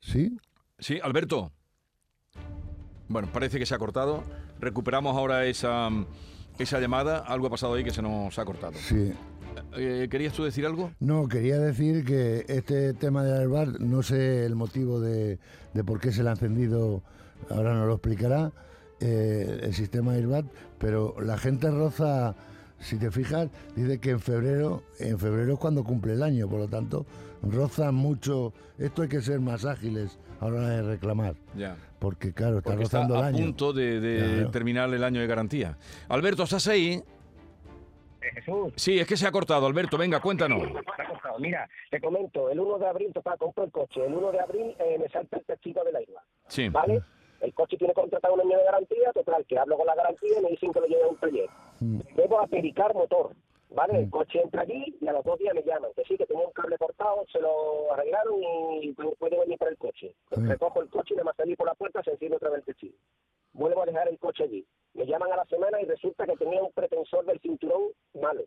¿Sí? 0.00 0.36
Sí, 0.78 1.00
Alberto. 1.02 1.50
Bueno, 3.08 3.28
parece 3.32 3.58
que 3.58 3.66
se 3.66 3.74
ha 3.74 3.78
cortado. 3.78 4.22
Recuperamos 4.60 5.16
ahora 5.16 5.46
esa, 5.46 5.88
esa 6.58 6.80
llamada. 6.80 7.18
Algo 7.18 7.46
ha 7.46 7.50
pasado 7.50 7.74
ahí 7.74 7.84
que 7.84 7.90
se 7.90 8.02
nos 8.02 8.38
ha 8.38 8.44
cortado. 8.44 8.74
Sí. 8.74 9.12
Eh, 9.76 10.08
¿Querías 10.10 10.34
tú 10.34 10.44
decir 10.44 10.66
algo? 10.66 10.90
No, 11.00 11.28
quería 11.28 11.58
decir 11.58 12.04
que 12.04 12.44
este 12.48 12.94
tema 12.94 13.22
del 13.24 13.40
Airbag, 13.42 13.80
no 13.80 14.02
sé 14.02 14.44
el 14.44 14.54
motivo 14.54 15.00
de, 15.00 15.38
de 15.72 15.84
por 15.84 16.00
qué 16.00 16.12
se 16.12 16.22
le 16.22 16.28
ha 16.30 16.32
encendido, 16.32 17.02
ahora 17.48 17.74
nos 17.74 17.86
lo 17.86 17.94
explicará, 17.94 18.52
eh, 19.00 19.60
el 19.62 19.74
sistema 19.74 20.12
Airbag, 20.12 20.44
pero 20.78 21.16
la 21.20 21.38
gente 21.38 21.70
roza, 21.70 22.34
si 22.82 22.98
te 22.98 23.10
fijas, 23.10 23.48
dice 23.74 23.98
que 23.98 24.10
en 24.10 24.20
febrero, 24.20 24.82
en 24.98 25.18
febrero 25.18 25.54
es 25.54 25.58
cuando 25.58 25.82
cumple 25.84 26.12
el 26.14 26.22
año, 26.22 26.48
por 26.48 26.58
lo 26.58 26.68
tanto, 26.68 27.06
rozan 27.42 27.94
mucho, 27.94 28.52
esto 28.78 29.02
hay 29.02 29.08
que 29.08 29.20
ser 29.22 29.40
más 29.40 29.64
ágiles 29.64 30.18
a 30.40 30.46
la 30.48 30.56
hora 30.56 30.68
de 30.68 30.82
reclamar, 30.82 31.34
Ya. 31.56 31.76
porque 31.98 32.32
claro, 32.32 32.58
está 32.58 32.70
Porque 32.70 32.84
está 32.84 32.98
rozando 32.98 33.16
el 33.18 33.22
a 33.22 33.26
año. 33.28 33.38
punto 33.38 33.72
de, 33.72 34.00
de 34.00 34.34
Claro. 34.34 34.50
terminar 34.50 34.92
el 34.92 35.04
año 35.04 35.20
de 35.20 35.26
garantía. 35.26 35.78
Alberto, 36.08 36.42
¿estás 36.42 36.66
ahí? 36.68 37.02
Jesús, 38.34 38.72
Sí, 38.76 38.98
es 38.98 39.06
que 39.06 39.16
se 39.16 39.26
ha 39.26 39.32
cortado. 39.32 39.66
Alberto, 39.66 39.98
venga, 39.98 40.20
cuéntanos. 40.20 40.62
cortado. 40.62 41.38
Mira, 41.40 41.68
te 41.90 42.00
comento, 42.00 42.50
el 42.50 42.60
1 42.60 42.78
de 42.78 42.86
abril, 42.86 43.12
total, 43.12 43.36
compro 43.38 43.64
el 43.64 43.70
coche. 43.72 44.04
El 44.06 44.14
1 44.14 44.32
de 44.32 44.40
abril 44.40 44.76
eh, 44.78 44.96
me 45.00 45.08
salta 45.08 45.38
el 45.38 45.44
testigo 45.44 45.82
de 45.84 45.92
la 45.92 46.02
isla. 46.02 46.22
Sí. 46.46 46.68
¿Vale? 46.68 47.02
El 47.42 47.52
coche 47.54 47.76
tiene 47.76 47.92
contratado 47.92 48.34
un 48.34 48.40
año 48.40 48.56
de 48.56 48.64
garantía, 48.64 49.12
total, 49.12 49.44
que 49.46 49.58
hablo 49.58 49.76
con 49.76 49.86
la 49.86 49.94
garantía 49.94 50.38
y 50.38 50.42
me 50.42 50.50
dicen 50.50 50.72
que 50.72 50.80
lo 50.80 50.86
lleve 50.86 51.02
a 51.04 51.08
un 51.08 51.16
taller. 51.16 51.48
Mm. 51.80 51.98
Debo 52.16 52.40
a 52.40 52.46
pericar 52.46 52.94
motor, 52.94 53.32
¿vale? 53.70 53.98
El 53.98 54.10
coche 54.10 54.40
entra 54.40 54.62
allí 54.62 54.96
y 55.00 55.08
a 55.08 55.12
los 55.12 55.24
dos 55.24 55.38
días 55.38 55.54
me 55.54 55.62
llaman, 55.62 55.90
que 55.96 56.04
sí, 56.04 56.16
que 56.16 56.24
tenía 56.26 56.46
un 56.46 56.52
cable 56.52 56.78
cortado, 56.78 57.24
se 57.32 57.40
lo 57.40 57.92
arreglaron 57.92 58.34
y 58.80 58.94
pu- 58.94 59.16
puede 59.18 59.38
venir 59.40 59.58
para 59.58 59.70
el 59.72 59.76
coche. 59.76 60.14
Mm. 60.36 60.48
Recojo 60.48 60.80
el 60.82 60.88
coche 60.88 61.14
y 61.14 61.16
nada 61.16 61.24
más 61.26 61.36
salir 61.36 61.56
por 61.56 61.66
la 61.66 61.74
puerta 61.74 62.02
se 62.02 62.12
enciende 62.12 62.36
otra 62.36 62.50
vez 62.50 62.60
el 62.60 62.64
testigo. 62.64 62.94
Vuelvo 63.54 63.82
a 63.82 63.86
dejar 63.86 64.08
el 64.08 64.18
coche 64.18 64.44
allí. 64.44 64.64
Me 64.94 65.04
llaman 65.06 65.32
a 65.32 65.36
la 65.36 65.44
semana 65.46 65.80
y 65.80 65.84
resulta 65.84 66.24
que 66.26 66.36
tenía 66.36 66.62
un 66.62 66.72
pretensor 66.72 67.24
del 67.26 67.40
cinturón 67.40 67.82
malo. 68.14 68.44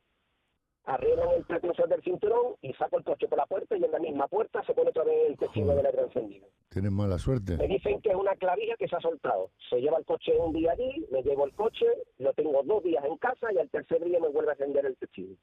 Arreglan 0.88 1.30
el 1.32 1.44
pretensor 1.46 1.90
del 1.90 2.04
cinturón 2.04 2.56
y 2.62 2.72
saco 2.74 2.98
el 3.00 3.04
coche 3.04 3.28
por 3.28 3.40
la 3.40 3.46
puerta 3.48 3.76
y 3.76 3.84
en 3.84 3.92
la 3.92 3.98
misma 4.00 4.28
puerta 4.28 4.64
se 4.64 4.74
pone 4.74 4.92
otra 4.92 5.04
vez 5.04 5.30
el 5.30 5.38
testigo 5.38 5.66
Joder. 5.68 5.78
del 5.78 5.86
aire 5.88 6.02
encendido. 6.04 6.48
Tienes 6.70 6.92
mala 6.92 7.16
Me 7.16 7.20
suerte. 7.20 7.58
dicen 7.68 8.02
que 8.02 8.10
es 8.10 8.16
una 8.16 8.36
clavija 8.36 8.76
que 8.78 8.88
se 8.88 8.96
ha 8.96 9.00
soltado. 9.02 9.50
Se 9.70 9.82
lleva 9.82 9.98
el 9.98 10.06
coche 10.06 10.38
un 10.38 10.54
día 10.54 10.74
allí, 10.74 11.08
me 11.10 11.24
llevo 11.24 11.46
el 11.46 11.54
coche, 11.56 11.88
lo 12.20 12.34
tengo 12.34 12.62
dos 12.64 12.84
días 12.84 13.04
en 13.06 13.18
casa 13.18 13.52
y 13.52 13.58
al 13.58 13.70
tercer 13.70 14.04
día 14.04 14.20
me 14.20 14.28
vuelve 14.28 14.52
a 14.52 14.54
encender 14.54 14.86
el 14.86 14.96
testigo. 14.98 15.36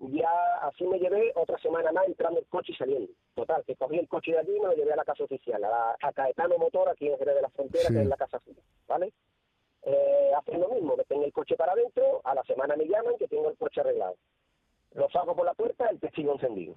Ya 0.00 0.30
así 0.62 0.84
me 0.84 0.98
llevé 0.98 1.32
otra 1.34 1.58
semana 1.58 1.90
más 1.90 2.06
entrando 2.06 2.38
el 2.38 2.46
coche 2.46 2.72
y 2.72 2.76
saliendo. 2.76 3.10
Total, 3.34 3.64
que 3.64 3.74
cogí 3.74 3.98
el 3.98 4.06
coche 4.08 4.32
de 4.32 4.38
allí 4.38 4.56
y 4.56 4.60
me 4.60 4.66
lo 4.68 4.74
llevé 4.74 4.92
a 4.92 4.96
la 4.96 5.04
casa 5.04 5.24
oficial, 5.24 5.64
a, 5.64 5.68
la- 5.70 5.96
a 6.02 6.12
Caetano 6.12 6.56
Motor, 6.58 6.90
aquí 6.90 7.08
en 7.08 7.18
Jerez 7.18 7.34
de 7.36 7.42
la 7.42 7.48
Frontera, 7.50 7.84
Sí. 7.88 7.94
que 7.94 8.00
es 8.02 8.06
la 8.06 8.16
casa 8.16 8.38
suya, 8.44 8.62
¿vale? 8.86 9.12
Eh, 9.82 10.30
hacen 10.36 10.60
lo 10.60 10.68
mismo, 10.68 10.94
meten 10.96 11.22
el 11.22 11.32
coche 11.32 11.56
para 11.56 11.72
adentro, 11.72 12.20
a 12.24 12.34
la 12.34 12.42
semana 12.44 12.76
me 12.76 12.84
llaman 12.86 13.16
que 13.18 13.26
tengo 13.28 13.48
el 13.48 13.56
coche 13.56 13.80
arreglado. 13.80 14.16
Lo 14.94 15.08
saco 15.10 15.34
por 15.36 15.44
la 15.44 15.54
puerta, 15.54 15.88
el 15.90 15.98
testigo 16.00 16.32
encendido 16.32 16.76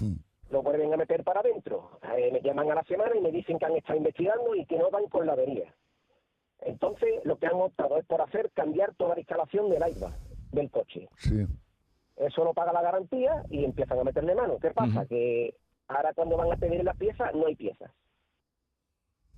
Mm. 0.00 0.14
lo 0.50 0.62
vuelven 0.62 0.92
a 0.94 0.96
meter 0.96 1.22
para 1.24 1.40
adentro. 1.40 1.98
Eh, 2.16 2.30
me 2.32 2.40
llaman 2.40 2.70
a 2.70 2.74
la 2.76 2.82
semana 2.84 3.14
y 3.16 3.20
me 3.20 3.30
dicen 3.30 3.58
que 3.58 3.66
han 3.66 3.76
estado 3.76 3.98
investigando 3.98 4.54
y 4.54 4.64
que 4.66 4.78
no 4.78 4.90
van 4.90 5.06
con 5.08 5.26
la 5.26 5.32
avería. 5.34 5.74
Entonces, 6.60 7.24
lo 7.24 7.36
que 7.38 7.46
han 7.46 7.54
optado 7.54 7.98
es 7.98 8.06
por 8.06 8.20
hacer 8.20 8.50
cambiar 8.52 8.94
toda 8.94 9.14
la 9.14 9.20
instalación 9.20 9.68
del 9.70 9.82
airbag 9.82 10.14
del 10.52 10.70
coche. 10.70 11.08
Sí. 11.18 11.46
Eso 12.16 12.44
lo 12.44 12.54
paga 12.54 12.72
la 12.72 12.82
garantía 12.82 13.42
y 13.50 13.64
empiezan 13.64 13.98
a 13.98 14.04
meterle 14.04 14.34
mano. 14.34 14.58
¿Qué 14.60 14.70
pasa? 14.70 15.04
Que 15.06 15.54
ahora 15.88 16.12
cuando 16.14 16.36
van 16.36 16.52
a 16.52 16.56
pedir 16.56 16.84
las 16.84 16.96
piezas, 16.96 17.34
no 17.34 17.46
hay 17.46 17.56
piezas. 17.56 17.90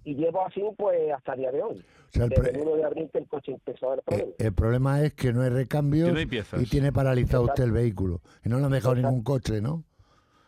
Y 0.04 0.14
llevo 0.14 0.44
así 0.46 0.62
pues 0.76 0.96
hasta 1.16 1.32
el 1.34 1.40
día 1.40 1.50
de 1.52 1.62
hoy. 1.62 1.78
O 1.78 2.12
sea, 2.12 2.25
el 2.25 2.30
Desde 2.30 2.42
pre- 2.42 2.50
el 2.52 2.61
1 2.68 2.76
de 2.76 2.84
abril 2.84 3.11
que 3.12 3.18
el 3.18 3.26
coche 3.28 3.52
empezó 3.52 3.87
a 3.87 3.90
dar 3.90 3.99
Eh, 4.00 4.02
problemas. 4.06 4.34
El 4.38 4.52
problema 4.54 5.02
es 5.02 5.14
que 5.14 5.32
no 5.32 5.42
hay 5.42 5.49
recambio 5.50 6.06
Que 6.06 6.12
no 6.12 6.18
hay 6.18 6.26
piezas. 6.26 6.62
y 6.62 6.66
tiene 6.66 6.92
paralizado 6.92 7.44
usted 7.44 7.64
el 7.64 7.73
vehículo. 7.73 8.20
Y 8.44 8.49
no 8.49 8.58
le 8.58 8.64
han 8.66 8.70
dejado 8.73 8.94
Exacto. 8.94 9.08
ningún 9.11 9.25
coche, 9.25 9.61
¿no? 9.61 9.84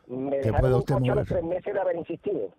Me 0.08 0.40
que 0.40 0.50
un 0.50 0.54
usted 0.56 0.70
coche 0.70 0.94
a 0.94 0.98
los 0.98 1.08
moverse. 1.08 1.34
tres 1.34 1.44
meses 1.44 1.74
de 1.74 1.80
haber 1.80 1.96
insistido. 1.96 2.54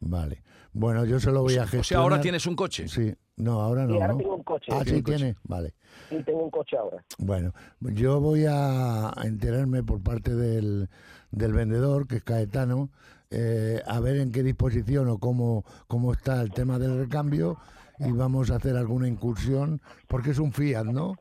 Vale. 0.00 0.42
Bueno, 0.72 1.04
yo 1.04 1.20
se 1.20 1.30
lo 1.30 1.42
voy 1.42 1.54
a 1.56 1.62
gestionar. 1.66 1.80
O 1.80 1.84
sea, 1.84 1.98
ahora 1.98 2.20
tienes 2.20 2.46
un 2.46 2.56
coche. 2.56 2.88
Sí. 2.88 3.14
No, 3.36 3.60
ahora 3.62 3.86
no, 3.86 3.94
y 3.94 4.00
ahora 4.00 4.08
¿no? 4.08 4.18
tengo 4.18 4.34
un 4.34 4.42
coche. 4.42 4.66
Ah, 4.72 4.82
sí 4.84 4.96
un 4.96 5.02
coche. 5.02 5.16
tiene. 5.16 5.36
Vale. 5.44 5.74
Y 6.10 6.22
tengo 6.22 6.42
un 6.44 6.50
coche 6.50 6.76
ahora. 6.76 7.02
Bueno, 7.18 7.52
yo 7.80 8.20
voy 8.20 8.44
a 8.48 9.12
enterarme 9.24 9.82
por 9.82 10.02
parte 10.02 10.34
del, 10.34 10.88
del 11.30 11.52
vendedor, 11.52 12.06
que 12.06 12.16
es 12.16 12.24
Caetano, 12.24 12.90
eh, 13.32 13.80
a 13.86 13.98
ver 14.00 14.16
en 14.16 14.30
qué 14.30 14.42
disposición 14.42 15.08
o 15.08 15.18
cómo, 15.18 15.64
cómo 15.88 16.12
está 16.12 16.42
el 16.42 16.52
tema 16.52 16.78
del 16.78 16.98
recambio 16.98 17.58
y 17.98 18.12
vamos 18.12 18.50
a 18.50 18.56
hacer 18.56 18.76
alguna 18.76 19.08
incursión, 19.08 19.80
porque 20.06 20.30
es 20.30 20.38
un 20.38 20.52
Fiat, 20.52 20.84
¿no? 20.84 21.16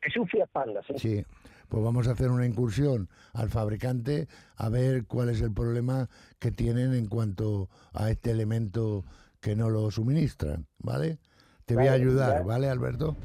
Es 0.00 0.16
un 0.16 0.26
Fiat 0.26 0.48
Panda, 0.50 0.80
sí. 0.86 0.94
Sí, 0.96 1.26
pues 1.68 1.84
vamos 1.84 2.08
a 2.08 2.12
hacer 2.12 2.30
una 2.30 2.46
incursión 2.46 3.08
al 3.34 3.50
fabricante 3.50 4.28
a 4.56 4.68
ver 4.70 5.04
cuál 5.06 5.28
es 5.28 5.42
el 5.42 5.52
problema 5.52 6.08
que 6.38 6.52
tienen 6.52 6.94
en 6.94 7.06
cuanto 7.06 7.68
a 7.92 8.10
este 8.10 8.30
elemento 8.30 9.04
que 9.40 9.54
no 9.54 9.68
lo 9.68 9.90
suministran, 9.90 10.66
¿vale? 10.78 11.18
Te 11.66 11.74
voy 11.74 11.86
a 11.88 11.92
ayudar, 11.92 12.38
ya. 12.40 12.42
¿vale, 12.46 12.68
Alberto? 12.68 13.16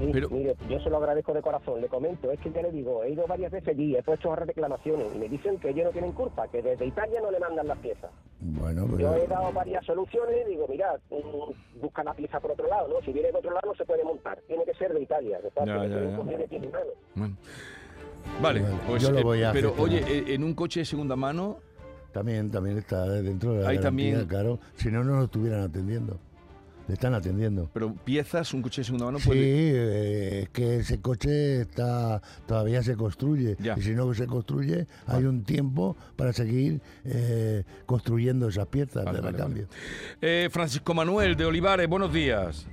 Sí, 0.00 0.10
Pero- 0.12 0.28
mire, 0.30 0.56
yo 0.68 0.78
se 0.80 0.90
lo 0.90 0.96
agradezco 0.98 1.32
de 1.32 1.40
corazón, 1.42 1.80
le 1.80 1.88
comento, 1.88 2.30
es 2.30 2.40
que 2.40 2.50
ya 2.50 2.62
le 2.62 2.72
digo, 2.72 3.04
he 3.04 3.10
ido 3.10 3.26
varias 3.26 3.52
veces 3.52 3.68
allí, 3.68 3.96
he 3.96 4.02
puesto 4.02 4.34
reclamaciones 4.34 5.14
y 5.14 5.18
me 5.18 5.28
dicen 5.28 5.58
que 5.58 5.70
ellos 5.70 5.86
no 5.86 5.90
tienen 5.92 6.12
culpa, 6.12 6.48
que 6.48 6.62
desde 6.62 6.86
Italia 6.86 7.20
no 7.20 7.30
le 7.30 7.38
mandan 7.38 7.68
las 7.68 7.78
piezas. 7.78 8.10
Bueno, 8.40 8.86
Yo 8.98 9.14
he 9.14 9.18
pues 9.20 9.28
dado 9.28 9.52
varias 9.52 9.84
soluciones 9.86 10.36
y 10.46 10.50
digo, 10.50 10.66
mira, 10.68 10.98
mm, 11.10 11.80
busca 11.80 12.02
la 12.04 12.12
pieza 12.14 12.40
por 12.40 12.52
otro 12.52 12.66
lado, 12.68 12.88
¿no? 12.88 13.00
Si 13.04 13.12
viene 13.12 13.30
de 13.30 13.38
otro 13.38 13.50
lado 13.52 13.68
no 13.68 13.74
se 13.74 13.84
puede 13.84 14.04
montar, 14.04 14.40
tiene 14.46 14.64
que 14.64 14.74
ser 14.74 14.92
de 14.92 15.02
Italia. 15.02 15.38
de 15.40 15.50
parte 15.50 15.72
Ya. 15.72 16.80
Bueno. 17.14 17.36
Vale, 18.42 18.62
pues, 18.86 19.02
yo 19.02 19.10
lo 19.12 19.18
eh, 19.18 19.22
voy 19.22 19.42
a 19.42 19.52
pero 19.52 19.74
oye, 19.78 19.98
eh, 20.06 20.34
en 20.34 20.42
un 20.44 20.54
coche 20.54 20.80
de 20.80 20.86
segunda 20.86 21.14
mano, 21.14 21.58
también, 22.12 22.50
también 22.50 22.78
está 22.78 23.04
dentro 23.08 23.52
de 23.52 23.62
la 23.62 23.68
Ahí 23.68 23.76
garantía, 23.76 24.12
también- 24.14 24.26
claro. 24.28 24.58
Si 24.76 24.90
no, 24.90 25.04
no 25.04 25.16
lo 25.18 25.24
estuvieran 25.24 25.60
atendiendo. 25.62 26.18
Le 26.86 26.94
están 26.94 27.14
atendiendo. 27.14 27.70
pero 27.72 27.94
piezas, 27.94 28.52
un 28.52 28.60
coche 28.60 28.82
de 28.82 28.84
segunda 28.84 29.06
mano 29.06 29.18
Sí, 29.18 29.26
puede... 29.28 29.40
eh, 29.40 30.42
es 30.42 30.48
que 30.50 30.76
ese 30.76 31.00
coche 31.00 31.62
está 31.62 32.20
todavía 32.46 32.82
se 32.82 32.94
construye. 32.96 33.56
Ya. 33.58 33.74
Y 33.78 33.82
si 33.82 33.92
no 33.94 34.12
se 34.12 34.26
construye, 34.26 34.86
hay 35.06 35.24
un 35.24 35.44
tiempo 35.44 35.96
para 36.16 36.32
seguir 36.34 36.80
eh, 37.04 37.64
construyendo 37.86 38.48
esas 38.48 38.66
piezas 38.66 39.04
Vale, 39.04 39.16
de 39.18 39.22
vale, 39.22 39.36
recambio. 39.38 39.66
Eh, 40.20 40.48
Francisco 40.50 40.92
Manuel 40.92 41.36
de 41.36 41.46
Olivares, 41.46 41.88
buenos 41.88 42.12
días. 42.12 42.66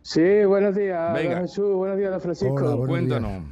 Sí, 0.00 0.44
buenos 0.46 0.74
días, 0.74 1.12
Venga. 1.12 1.34
don 1.34 1.42
Jesús, 1.42 1.74
buenos 1.74 1.98
días, 1.98 2.10
don 2.10 2.20
Francisco. 2.22 2.54
Hola, 2.54 2.74
buenos 2.76 2.88
Cuéntanos. 2.88 3.42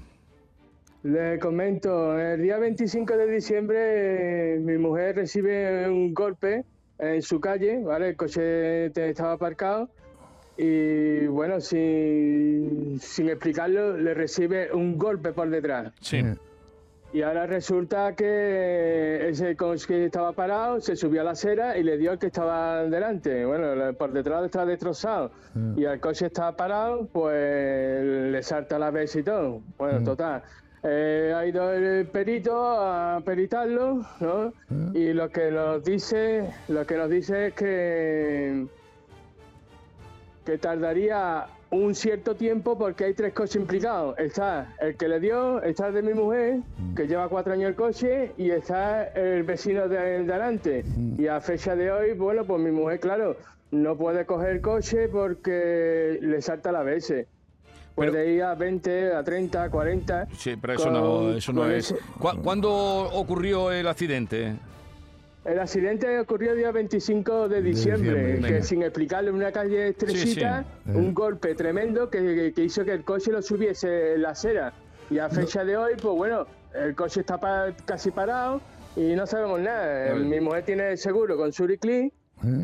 Le 1.02 1.38
comento, 1.38 2.18
el 2.18 2.42
día 2.42 2.59
25 2.59 3.16
de 3.16 3.30
diciembre 3.30 4.59
mi 4.61 4.76
mujer 4.78 5.14
recibe 5.16 5.88
un 5.88 6.12
golpe 6.14 6.64
en 6.99 7.23
su 7.23 7.41
calle, 7.41 7.83
¿vale? 7.83 8.11
El 8.11 8.17
coche 8.17 8.91
te- 8.91 9.11
estaba 9.11 9.33
aparcado 9.33 9.88
y 10.57 11.26
bueno, 11.26 11.61
sin, 11.61 12.99
sin 13.00 13.29
explicarlo, 13.29 13.97
le 13.97 14.15
recibe 14.15 14.73
un 14.73 14.97
golpe 14.97 15.33
por 15.33 15.50
detrás. 15.50 15.93
Sí. 16.00 16.23
Y 17.12 17.23
ahora 17.23 17.47
resulta 17.47 18.15
que 18.15 19.29
ese 19.29 19.55
coche 19.57 19.87
que 19.87 20.05
estaba 20.07 20.33
parado 20.33 20.81
se 20.81 20.97
subió 20.97 21.21
a 21.21 21.25
la 21.25 21.31
acera 21.31 21.79
y 21.79 21.83
le 21.83 21.97
dio 21.97 22.11
al 22.11 22.19
que 22.19 22.26
estaba 22.26 22.83
delante. 22.85 23.45
Bueno, 23.47 23.95
por 23.95 24.12
detrás 24.12 24.45
está 24.45 24.67
destrozado. 24.67 25.31
Mm. 25.55 25.79
Y 25.79 25.85
al 25.87 26.00
coche 26.00 26.26
está 26.26 26.55
parado, 26.57 27.07
pues 27.12 28.03
le 28.05 28.43
salta 28.43 28.79
la 28.79 28.91
vez 28.91 29.15
y 29.17 29.23
todo. 29.23 29.62
Bueno, 29.79 30.00
Mm. 30.00 30.05
total. 30.05 30.43
Eh, 30.83 31.33
ha 31.35 31.47
ido 31.47 31.73
el 31.73 32.06
perito 32.06 32.54
a 32.54 33.21
peritarlo, 33.25 34.06
¿no? 34.21 34.52
Mm. 34.68 34.97
Y 34.97 35.12
lo 35.12 35.28
que 35.30 35.50
nos 35.50 35.83
dice, 35.85 36.49
lo 36.68 36.87
que 36.87 36.97
nos 36.97 37.11
dice 37.11 37.49
es 37.49 37.54
que 37.54 38.66
que 40.47 40.59
tardaría 40.59 41.47
un 41.71 41.95
cierto 41.95 42.37
tiempo 42.37 42.78
porque 42.78 43.04
hay 43.04 43.14
tres 43.14 43.35
coches 43.35 43.56
implicados. 43.56 44.16
Está 44.18 44.75
el 44.80 44.97
que 44.97 45.09
le 45.09 45.18
dio, 45.18 45.61
está 45.62 45.88
el 45.88 45.95
de 45.95 46.02
mi 46.02 46.14
mujer, 46.14 46.61
que 46.95 47.09
lleva 47.09 47.28
cuatro 47.28 47.52
años 47.52 47.71
el 47.71 47.75
coche, 47.75 48.33
y 48.38 48.50
está 48.50 49.09
el 49.09 49.42
vecino 49.42 49.88
de, 49.88 50.25
de 50.25 50.33
adelante. 50.33 50.85
Y 51.18 51.26
a 51.26 51.40
fecha 51.40 51.75
de 51.75 51.90
hoy, 51.90 52.12
bueno, 52.12 52.45
pues 52.45 52.62
mi 52.62 52.71
mujer, 52.71 53.00
claro, 53.00 53.37
no 53.73 53.97
puede 53.97 54.25
coger 54.25 54.50
el 54.50 54.61
coche 54.61 55.09
porque 55.09 56.18
le 56.23 56.40
salta 56.40 56.71
la 56.71 56.80
ABS. 56.80 57.26
Puede 57.97 58.35
ir 58.35 58.43
a 58.43 58.55
20, 58.55 59.15
a 59.15 59.25
30, 59.25 59.62
a 59.65 59.71
40. 59.71 60.29
Sí, 60.37 60.55
pero 60.61 60.75
eso 60.75 60.91
no, 60.91 61.31
eso 61.33 61.53
no 61.53 61.69
es. 61.69 61.91
ese- 61.93 62.00
¿Cu- 62.19 62.41
¿Cuándo 62.43 62.71
ocurrió 62.73 63.73
el 63.73 63.88
accidente? 63.88 64.55
El 65.47 65.59
accidente 65.61 66.19
ocurrió 66.21 66.53
el 66.53 66.59
día 66.59 66.73
25 66.73 67.49
de 67.49 67.62
diciembre, 67.62 68.11
diciembre, 68.15 68.49
que 68.49 68.53
venga. 68.55 68.65
sin 68.67 68.83
explicarle 68.83 69.31
en 69.31 69.37
una 69.37 69.50
calle 69.53 69.88
estrechita, 69.88 70.65
sí. 70.85 70.91
un 70.91 71.07
Eh. 71.07 71.12
golpe 71.15 71.55
tremendo 71.55 72.11
que, 72.11 72.53
que 72.55 72.65
hizo 72.65 72.85
que 72.85 72.93
el 72.93 73.03
coche 73.05 73.33
lo 73.33 73.41
subiese 73.41 74.15
en 74.15 74.23
la 74.23 74.31
acera. 74.31 74.73
Y 75.09 75.19
a 75.19 75.29
fecha 75.31 75.65
de 75.65 75.76
hoy, 75.76 75.93
pues 76.03 76.15
bueno, 76.17 76.47
el 76.75 76.95
coche 76.97 77.21
está 77.21 77.38
pa- 77.38 77.69
casi 77.87 78.11
parado 78.11 78.61
y 78.97 79.15
no 79.15 79.25
sabemos 79.26 79.61
nada. 79.61 80.15
Mi 80.17 80.38
mujer 80.41 80.65
tiene 80.65 80.97
seguro 80.99 81.37
con 81.37 81.53
Suriclin 81.53 82.12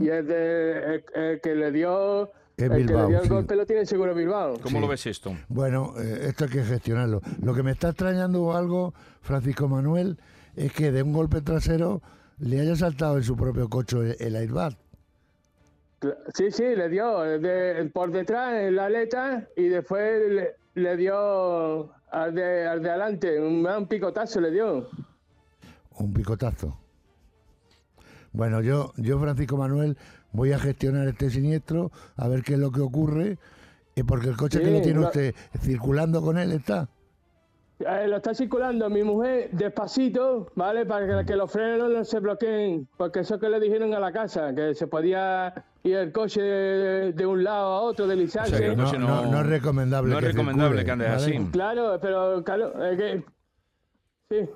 y 0.00 0.08
el, 0.08 0.26
de- 0.26 0.94
el- 0.96 1.04
el 1.14 1.40
que 1.40 1.54
le 1.54 1.70
dio, 1.70 2.32
Es 2.56 2.64
el 2.64 2.70
que 2.70 2.76
Bilbao, 2.78 3.02
le 3.04 3.08
dio 3.08 3.18
el 3.18 3.22
sí. 3.24 3.28
golpe 3.30 3.56
lo 3.56 3.66
tiene 3.66 3.86
seguro 3.86 4.14
Bilbao. 4.14 4.54
¿Cómo 4.62 4.76
Sí. 4.76 4.80
lo 4.80 4.88
ves 4.88 5.06
esto? 5.06 5.34
Bueno, 5.48 5.94
eh, 5.98 6.26
esto 6.28 6.44
hay 6.44 6.50
que 6.50 6.62
gestionarlo. 6.62 7.20
Lo 7.42 7.54
que 7.54 7.62
me 7.62 7.70
está 7.72 7.88
extrañando 7.88 8.54
algo, 8.56 8.92
Francisco 9.22 9.68
Manuel, 9.68 10.18
es 10.54 10.72
que 10.72 10.92
de 10.92 11.02
un 11.02 11.12
golpe 11.12 11.40
trasero 11.40 12.02
le 12.38 12.60
haya 12.60 12.76
saltado 12.76 13.16
en 13.16 13.24
su 13.24 13.36
propio 13.36 13.68
coche 13.68 14.16
el- 14.24 14.36
airbag. 14.36 14.76
Sí, 16.34 16.50
sí, 16.50 16.62
le 16.76 16.88
dio 16.88 17.20
de- 17.20 17.88
por 17.92 18.10
detrás 18.10 18.54
en 18.60 18.76
la 18.76 18.86
aleta 18.86 19.46
y 19.56 19.68
después 19.68 20.20
le, 20.30 20.56
le 20.74 20.96
dio 20.96 21.90
al 22.10 22.34
de, 22.34 22.66
al 22.66 22.82
de 22.82 22.90
adelante, 22.90 23.40
un, 23.40 23.64
un 23.66 23.86
picotazo 23.86 24.40
le 24.40 24.50
dio. 24.50 24.88
Un 25.98 26.12
picotazo. 26.12 26.76
Bueno, 28.32 28.60
yo, 28.62 28.92
yo, 28.96 29.20
Francisco 29.20 29.56
Manuel, 29.56 29.96
voy 30.32 30.52
a 30.52 30.58
gestionar 30.58 31.06
este 31.08 31.30
siniestro, 31.30 31.90
a 32.16 32.28
ver 32.28 32.42
qué 32.42 32.54
es 32.54 32.58
lo 32.58 32.70
que 32.72 32.80
ocurre, 32.80 33.38
eh, 33.94 34.04
porque 34.04 34.28
el 34.28 34.36
coche 34.36 34.60
que 34.60 34.70
lo 34.70 34.80
tiene 34.80 35.00
no- 35.00 35.06
usted 35.06 35.34
circulando 35.60 36.22
con 36.22 36.38
él 36.38 36.52
está. 36.52 36.88
Eh, 37.78 38.06
lo 38.06 38.18
está 38.18 38.32
circulando 38.32 38.88
mi 38.88 39.02
mujer 39.02 39.50
despacito, 39.50 40.52
¿vale? 40.54 40.86
Para 40.86 41.20
que, 41.20 41.26
que 41.26 41.36
los 41.36 41.50
frenos 41.50 41.90
no 41.90 42.04
se 42.04 42.20
bloqueen, 42.20 42.86
porque 42.96 43.20
eso 43.20 43.40
que 43.40 43.48
le 43.48 43.58
dijeron 43.58 43.92
a 43.92 43.98
la 43.98 44.12
casa, 44.12 44.54
que 44.54 44.72
se 44.74 44.86
podía 44.86 45.52
ir 45.82 45.96
el 45.96 46.12
coche 46.12 46.40
de, 46.40 47.12
de 47.12 47.26
un 47.26 47.42
lado 47.42 47.66
a 47.72 47.80
otro, 47.80 48.06
deslizarse. 48.06 48.54
O 48.70 48.86
sea, 48.86 48.98
No, 48.98 49.22
no- 49.24 49.26
no 49.32 49.40
es 49.40 49.46
recomendable 49.46 50.12
No 50.12 50.18
es 50.18 50.24
que 50.26 50.30
recomendable 50.30 50.78
circule, 50.78 50.84
que 50.84 50.90
andes 50.92 51.08
¿vale? 51.10 51.36
así. 51.38 51.50
Claro, 51.50 51.98
pero 52.00 52.44
claro, 52.44 52.84
es 52.86 52.96
que... 52.98 53.24
Sí. 54.30 54.48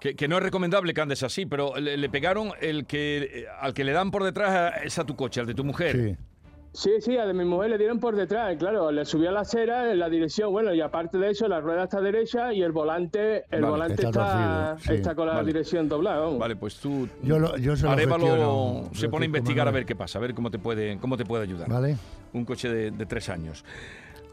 Que, 0.00 0.14
que 0.14 0.28
no 0.28 0.36
es 0.36 0.42
recomendable 0.42 0.94
que 0.94 1.00
andes 1.00 1.22
así, 1.22 1.44
pero 1.46 1.76
le, 1.76 1.96
le 1.96 2.08
pegaron 2.08 2.50
el 2.60 2.86
que 2.86 3.18
eh, 3.42 3.46
al 3.60 3.74
que 3.74 3.82
le 3.84 3.92
dan 3.92 4.10
por 4.10 4.22
detrás 4.24 4.74
es 4.84 4.98
a 4.98 5.04
tu 5.04 5.16
coche, 5.16 5.40
al 5.40 5.46
de 5.46 5.54
tu 5.54 5.64
mujer. 5.64 5.96
Sí. 5.96 6.24
Sí, 6.70 6.90
sí, 7.00 7.16
a 7.16 7.24
de 7.26 7.32
mi 7.32 7.44
mujer 7.46 7.70
le 7.70 7.78
dieron 7.78 7.98
por 7.98 8.14
detrás, 8.14 8.54
claro, 8.58 8.92
le 8.92 9.04
subió 9.06 9.30
a 9.30 9.32
la 9.32 9.40
acera 9.40 9.90
en 9.90 9.98
la 9.98 10.08
dirección, 10.10 10.52
bueno, 10.52 10.72
y 10.74 10.80
aparte 10.82 11.16
de 11.16 11.30
eso, 11.30 11.48
la 11.48 11.60
rueda 11.60 11.84
está 11.84 12.00
derecha 12.00 12.52
y 12.52 12.62
el 12.62 12.72
volante, 12.72 13.38
el 13.50 13.62
Vale, 13.62 13.66
volante 13.70 13.94
está 13.94 14.08
está, 14.10 14.76
torcido, 14.76 14.78
sí. 14.94 15.00
está 15.00 15.14
con 15.14 15.26
la 15.28 15.32
Vale. 15.36 15.46
dirección 15.46 15.88
doblada, 15.88 16.20
vamos. 16.20 16.38
Vale, 16.38 16.56
pues 16.56 16.76
tú. 16.76 17.08
Yo 17.22 17.38
lo- 17.38 17.56
yo 17.56 17.74
se 17.74 17.84
lo 17.84 17.90
Arévalo 17.92 18.26
gestiono, 18.26 18.90
se 18.92 19.08
pone 19.08 19.24
a 19.24 19.26
investigar 19.26 19.66
a 19.66 19.70
ver 19.70 19.86
qué 19.86 19.96
pasa, 19.96 20.18
a 20.18 20.20
ver 20.22 20.34
cómo 20.34 20.50
te 20.50 20.58
puede, 20.58 20.98
cómo 20.98 21.16
te 21.16 21.24
puede 21.24 21.42
ayudar. 21.44 21.68
¿Vale? 21.70 21.96
Un 22.34 22.44
coche 22.44 22.68
de, 22.68 22.90
de 22.90 23.06
tres 23.06 23.30
años. 23.30 23.64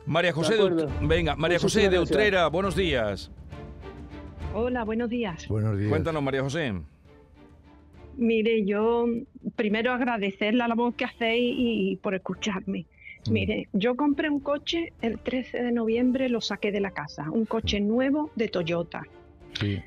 María 0.06 0.34
José 0.34 0.56
de, 0.58 0.88
venga, 1.02 1.36
María 1.36 1.58
José 1.58 1.80
de 1.80 1.88
gracias. 1.88 2.12
Utrera, 2.12 2.48
buenos 2.50 2.76
días. 2.76 3.32
Hola, 4.58 4.86
buenos 4.86 5.10
días. 5.10 5.50
Buenos 5.50 5.78
días. 5.78 5.90
Cuéntanos, 5.90 6.24
María 6.24 6.42
José. 6.42 6.74
Mire, 8.16 8.64
yo 8.64 9.06
primero 9.58 9.92
agradecer 9.92 10.54
la 10.54 10.70
labor 10.70 10.94
que 10.94 11.04
hacéis 11.04 11.54
y 11.58 12.00
por 12.02 12.16
escucharme. 12.16 12.86
Mm. 13.28 13.32
Mire, 13.34 13.68
yo 13.74 13.98
compré 13.98 14.30
un 14.30 14.40
coche 14.40 14.94
el 15.02 15.20
13 15.20 15.62
de 15.62 15.72
noviembre, 15.74 16.30
lo 16.30 16.40
saqué 16.40 16.72
de 16.72 16.80
la 16.80 16.92
casa, 16.92 17.30
un 17.32 17.44
coche 17.44 17.82
nuevo 17.82 18.32
de 18.36 18.48
Toyota. 18.48 19.04
Sí. 19.60 19.82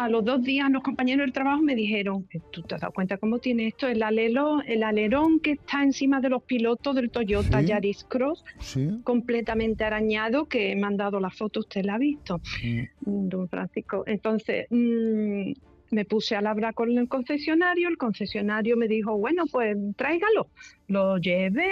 A 0.00 0.08
los 0.08 0.24
dos 0.24 0.42
días 0.42 0.70
los 0.70 0.82
compañeros 0.82 1.26
del 1.26 1.32
trabajo 1.34 1.60
me 1.60 1.74
dijeron, 1.74 2.26
¿tú 2.50 2.62
te 2.62 2.74
has 2.74 2.80
dado 2.80 2.90
cuenta 2.94 3.18
cómo 3.18 3.38
tiene 3.38 3.66
esto? 3.66 3.86
El 3.86 4.02
alerón, 4.02 4.62
el 4.66 4.82
alerón 4.82 5.40
que 5.40 5.50
está 5.52 5.82
encima 5.82 6.22
de 6.22 6.30
los 6.30 6.42
pilotos 6.42 6.94
del 6.96 7.10
Toyota 7.10 7.60
Sí. 7.60 7.66
Yaris 7.66 8.04
Cross, 8.04 8.42
Sí. 8.60 8.88
completamente 9.04 9.84
arañado, 9.84 10.46
que 10.46 10.74
me 10.74 10.86
han 10.86 10.96
dado 10.96 11.20
la 11.20 11.28
foto, 11.28 11.60
usted 11.60 11.84
la 11.84 11.96
ha 11.96 11.98
visto. 11.98 12.40
Mm. 13.04 13.28
don 13.28 13.46
Francisco. 13.50 14.04
Entonces, 14.06 14.66
mm, 14.70 15.52
me 15.90 16.04
puse 16.06 16.34
a 16.34 16.38
hablar 16.38 16.72
con 16.72 16.96
el 16.96 17.06
concesionario, 17.06 17.88
el 17.90 17.98
concesionario 17.98 18.78
me 18.78 18.88
dijo, 18.88 19.18
bueno, 19.18 19.44
pues 19.52 19.76
tráigalo. 19.96 20.48
Lo 20.88 21.18
llevé, 21.18 21.68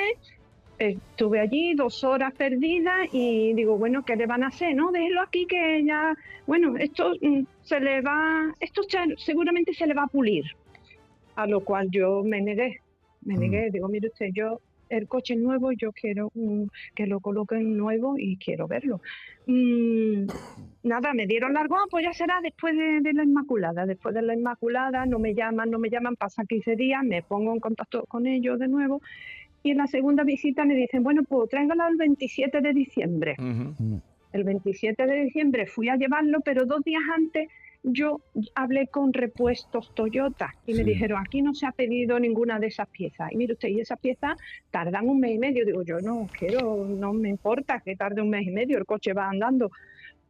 estuve 0.79 1.41
allí 1.41 1.75
dos 1.75 2.05
horas 2.05 2.33
perdidas 2.35 3.09
y 3.13 3.53
digo, 3.55 3.77
bueno, 3.79 4.03
¿qué 4.05 4.17
le 4.17 4.27
van 4.27 4.43
a 4.45 4.49
hacer? 4.49 4.75
No, 4.75 4.91
déjelo 4.93 5.21
aquí 5.23 5.47
que 5.47 5.85
ya, 5.85 6.15
bueno, 6.47 6.77
esto 6.79 7.13
mm, 7.21 7.43
se 7.63 7.81
le 7.81 8.01
va, 8.03 8.53
esto 8.61 8.83
se- 8.85 9.15
seguramente 9.17 9.73
se 9.75 9.87
le 9.87 9.95
va 9.95 10.05
a 10.05 10.09
pulir. 10.09 10.45
A 11.37 11.47
lo 11.47 11.63
cual 11.63 11.89
yo 11.91 12.23
me 12.25 12.41
negué, 12.41 12.77
me 13.23 13.37
Mm. 13.37 13.41
negué, 13.41 13.71
digo, 13.73 13.89
mire 13.89 14.09
usted, 14.09 14.29
yo 14.35 14.61
el 14.89 15.07
coche 15.07 15.37
nuevo, 15.37 15.71
yo 15.73 15.93
quiero 15.93 16.31
mm, 16.35 16.65
que 16.95 17.07
lo 17.07 17.21
coloquen 17.21 17.77
nuevo 17.77 18.15
y 18.19 18.39
quiero 18.39 18.67
verlo. 18.69 19.01
Mm, 19.47 20.29
nada, 20.85 21.13
me 21.15 21.27
dieron 21.27 21.53
largo, 21.55 21.77
ah, 21.77 21.85
pues 21.91 22.05
ya 22.05 22.13
será 22.13 22.41
después 22.43 22.77
de, 22.77 23.01
de 23.03 23.13
la 23.13 23.25
Inmaculada. 23.25 23.85
Después 23.87 24.15
de 24.15 24.23
la 24.23 24.35
Inmaculada 24.35 25.07
no 25.07 25.19
me 25.19 25.35
llaman, 25.35 25.71
no 25.71 25.79
me 25.79 25.91
llaman, 25.91 26.17
pasan 26.17 26.47
15 26.47 26.77
días, 26.77 27.03
me 27.05 27.23
pongo 27.23 27.53
en 27.53 27.61
contacto 27.61 28.05
con 28.09 28.27
ellos 28.27 28.59
de 28.59 28.69
nuevo. 28.69 29.01
Y 29.63 29.73
en 29.73 29.79
la 29.79 29.87
segunda 29.87 30.25
visita 30.25 30.65
me 30.65 30.75
dicen, 30.75 31.03
bueno, 31.03 31.23
pues 31.25 31.51
tráigala 31.51 31.89
el 31.89 31.97
27 31.97 32.61
de 32.61 32.73
diciembre. 32.73 33.37
El 34.33 34.45
27 34.45 35.07
de 35.07 35.25
diciembre 35.25 35.67
fui 35.67 35.89
a 35.89 35.97
llevarlo, 35.97 36.41
pero 36.41 36.65
dos 36.65 36.83
días 36.85 37.03
antes 37.15 37.49
yo 37.83 38.21
hablé 38.55 38.89
con 38.89 39.13
repuestos 39.13 39.95
Toyota 39.95 40.55
y 40.67 40.75
me 40.75 40.85
dijeron, 40.85 41.23
aquí 41.25 41.43
no 41.43 41.55
se 41.55 41.67
ha 41.67 41.73
pedido 41.73 42.19
ninguna 42.19 42.59
de 42.59 42.67
esas 42.67 42.89
piezas. 42.89 43.33
Y 43.33 43.37
mire 43.37 43.55
usted, 43.55 43.69
y 43.69 43.81
esas 43.81 43.99
piezas 43.99 44.37
tardan 44.71 45.09
un 45.09 45.21
mes 45.21 45.35
y 45.35 45.39
medio. 45.39 45.65
Digo, 45.65 45.83
yo 45.83 46.01
no 46.01 46.29
quiero, 46.37 46.87
no 46.87 47.13
me 47.13 47.29
importa 47.29 47.81
que 47.81 47.97
tarde 47.97 48.21
un 48.21 48.31
mes 48.31 48.47
y 48.47 48.51
medio, 48.51 48.79
el 48.79 48.85
coche 48.85 49.13
va 49.13 49.29
andando. 49.29 49.71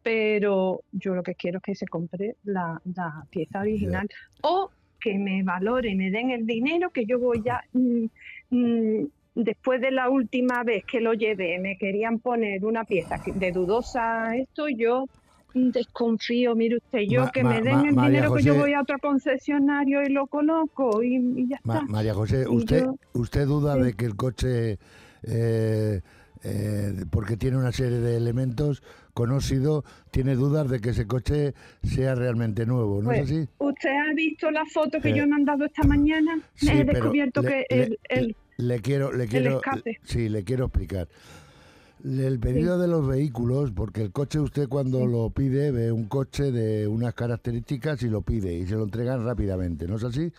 Pero 0.03 0.83
yo 0.93 1.15
lo 1.15 1.23
que 1.23 1.35
quiero 1.35 1.59
es 1.59 1.63
que 1.63 1.75
se 1.75 1.87
compre 1.87 2.37
la, 2.45 2.81
la 2.95 3.27
pieza 3.31 3.61
original 3.61 4.09
o 4.43 4.71
que 5.01 5.19
me 5.19 5.43
valoren, 5.43 5.97
me 5.97 6.11
den 6.11 6.31
el 6.31 6.47
dinero 6.47 6.91
que 6.91 7.05
yo 7.05 7.19
voy 7.19 7.43
a... 7.49 7.63
mm, 7.73 8.07
mm, 8.51 9.07
después 9.35 9.81
de 9.81 9.91
la 9.91 10.09
última 10.09 10.63
vez 10.65 10.85
que 10.85 11.01
lo 11.01 11.13
llevé, 11.15 11.59
me 11.59 11.77
querían 11.79 12.19
poner 12.19 12.65
una 12.65 12.85
pieza 12.85 13.21
de 13.35 13.53
dudosa 13.53 14.37
esto, 14.37 14.69
yo 14.69 15.07
desconfío, 15.55 16.55
mire 16.55 16.77
usted, 16.77 17.01
yo 17.09 17.23
Ma- 17.25 17.31
que 17.33 17.43
ma- 17.43 17.51
me 17.51 17.63
den 17.63 17.77
ma- 17.77 17.89
el 17.89 17.95
María 17.95 18.11
dinero 18.21 18.35
que 18.35 18.43
yo 18.43 18.55
voy 18.55 18.73
a 18.75 18.81
otro 18.83 18.99
concesionario 18.99 20.03
y 20.03 20.11
lo 20.13 20.27
coloco 20.27 21.03
y, 21.03 21.17
y 21.17 21.49
ya 21.49 21.57
está. 21.57 21.83
María 21.89 22.15
José, 22.15 22.47
¿usted, 22.49 22.85
yo- 22.85 22.97
usted 23.15 23.47
duda 23.47 23.75
sí. 23.75 23.83
de 23.83 23.93
que 23.95 24.05
el 24.05 24.17
coche, 24.17 24.79
eh, 25.25 26.01
eh, 26.45 26.93
porque 27.11 27.37
tiene 27.37 27.57
una 27.57 27.73
serie 27.73 27.99
de 27.99 28.17
elementos 28.17 28.83
conocidos, 29.15 29.85
tiene 30.13 30.37
dudas 30.37 30.69
de 30.71 30.81
que 30.81 30.91
ese 30.91 31.07
coche 31.07 31.55
sea 31.83 32.15
realmente 32.15 32.65
nuevo, 32.67 33.03
¿no 33.03 33.11
es 33.11 33.21
Pues, 33.21 33.31
así? 33.33 33.49
Usted 33.59 33.91
ha 33.91 34.15
visto 34.15 34.51
la 34.51 34.65
foto 34.73 35.01
que 35.01 35.09
Eh, 35.11 35.15
yo 35.17 35.25
he 35.25 35.27
mandado 35.27 35.65
esta 35.65 35.83
mañana, 35.83 36.39
sí, 36.55 36.69
he 36.71 36.85
descubierto 36.85 37.43
que 37.43 37.65
le- 37.69 37.83
el, 37.85 37.99
el- 38.11 38.37
Le 38.61 38.81
quiero, 38.81 39.13
le 39.13 39.29
quiero, 39.29 39.61
sí, 40.03 40.29
le 40.29 40.43
quiero 40.43 40.65
explicar. 40.65 41.07
El 42.05 42.41
pedido 42.41 42.77
de 42.77 42.89
los 42.89 43.07
vehículos, 43.07 43.71
porque 43.71 44.03
el 44.03 44.11
coche 44.11 44.41
usted 44.41 44.69
cuando 44.69 45.07
lo 45.07 45.31
pide 45.31 45.71
ve 45.71 45.93
un 45.93 46.09
coche 46.09 46.51
de 46.51 46.89
unas 46.89 47.15
características 47.15 48.03
y 48.03 48.09
lo 48.09 48.23
pide 48.23 48.53
y 48.53 48.67
se 48.67 48.75
lo 48.75 48.83
entregan 48.83 49.25
rápidamente, 49.25 49.87
¿no 49.87 49.95
es 49.95 50.03
así? 50.03 50.33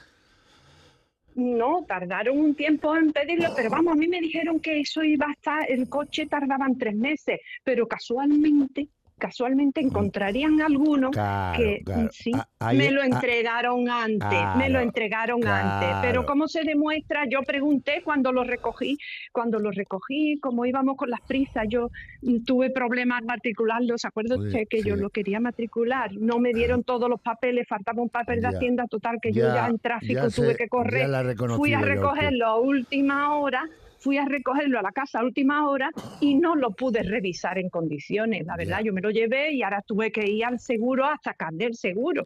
No, 1.36 1.86
tardaron 1.88 2.38
un 2.38 2.56
tiempo 2.56 2.94
en 2.94 3.14
pedirlo, 3.14 3.54
pero 3.56 3.70
vamos, 3.70 3.94
a 3.94 3.96
mí 3.96 4.10
me 4.10 4.20
dijeron 4.20 4.60
que 4.60 4.82
eso 4.82 5.02
iba 5.02 5.28
a 5.28 5.32
estar, 5.32 5.72
el 5.72 5.88
coche 5.88 6.26
tardaban 6.26 6.78
tres 6.78 6.96
meses, 6.96 7.40
pero 7.64 7.88
casualmente, 7.88 8.90
casualmente 9.20 9.82
encontrarían 9.82 10.60
alguno 10.62 11.12
Claro, 11.12 11.58
que 11.58 11.82
claro. 11.86 12.10
sí, 12.12 12.32
Ah, 12.62 12.74
me 12.74 12.90
lo 12.92 13.02
ah, 13.02 13.06
entregaron 13.06 13.90
antes, 13.90 14.40
me 14.56 14.70
lo 14.70 14.80
entregaron 14.80 15.46
antes, 15.48 15.96
pero. 16.02 16.26
¿cómo 16.26 16.48
se 16.48 16.64
demuestra? 16.64 17.26
Yo 17.30 17.42
pregunté 17.44 18.02
cuando 18.04 18.32
lo 18.32 18.44
recogí, 18.44 18.98
cuando 19.32 19.60
lo 19.60 19.72
recogí, 19.72 20.40
como 20.40 20.66
íbamos 20.66 20.96
con 20.96 21.10
las 21.10 21.22
prisas, 21.28 21.66
yo 21.70 21.90
mm, 22.22 22.44
tuve 22.46 22.70
problemas 22.72 23.20
al 23.20 23.26
matricularlo, 23.26 23.98
¿se 23.98 24.08
acuerda 24.08 24.36
Sí, 24.36 24.42
usted 24.48 24.64
que 24.70 24.84
yo 24.84 24.96
lo 24.96 25.10
quería 25.10 25.40
matricular? 25.40 26.12
No 26.14 26.40
me 26.40 26.54
dieron 26.54 26.84
todos 26.84 27.10
los 27.10 27.20
papeles, 27.22 27.66
faltaba 27.68 28.02
un 28.02 28.10
papel 28.10 28.42
de 28.42 28.50
Ya, 28.52 28.58
Hacienda 28.58 28.86
total 28.88 29.18
que 29.22 29.32
yo 29.34 29.54
ya- 29.54 29.68
en 29.68 29.80
tráfico 29.80 30.30
tuve 30.30 30.56
que 30.56 30.68
correr 30.68 31.10
fui 31.56 31.74
a 31.74 31.82
recogerlo 31.82 32.46
a 32.48 32.60
última 32.60 33.36
hora, 33.36 33.64
fui 34.00 34.18
a 34.18 34.26
recogerlo 34.26 34.80
a 34.80 34.82
la 34.82 34.92
casa 34.92 35.20
a 35.20 35.24
última 35.24 35.70
hora 35.70 35.92
y 36.20 36.36
no 36.36 36.56
lo 36.56 36.72
pude 36.72 37.04
revisar 37.04 37.58
en 37.58 37.70
condiciones. 37.70 38.46
La 38.46 38.56
verdad, 38.56 38.82
yo 38.84 38.94
me 38.94 39.02
lo 39.02 39.12
llevé 39.12 39.54
y 39.54 39.64
ahora 39.64 39.82
tuve 39.82 40.12
que 40.12 40.28
ir 40.28 40.46
al 40.46 40.60
seguro 40.60 41.06
a 41.06 41.18
sacar 41.24 41.54
del 41.54 41.76
seguro. 41.76 42.24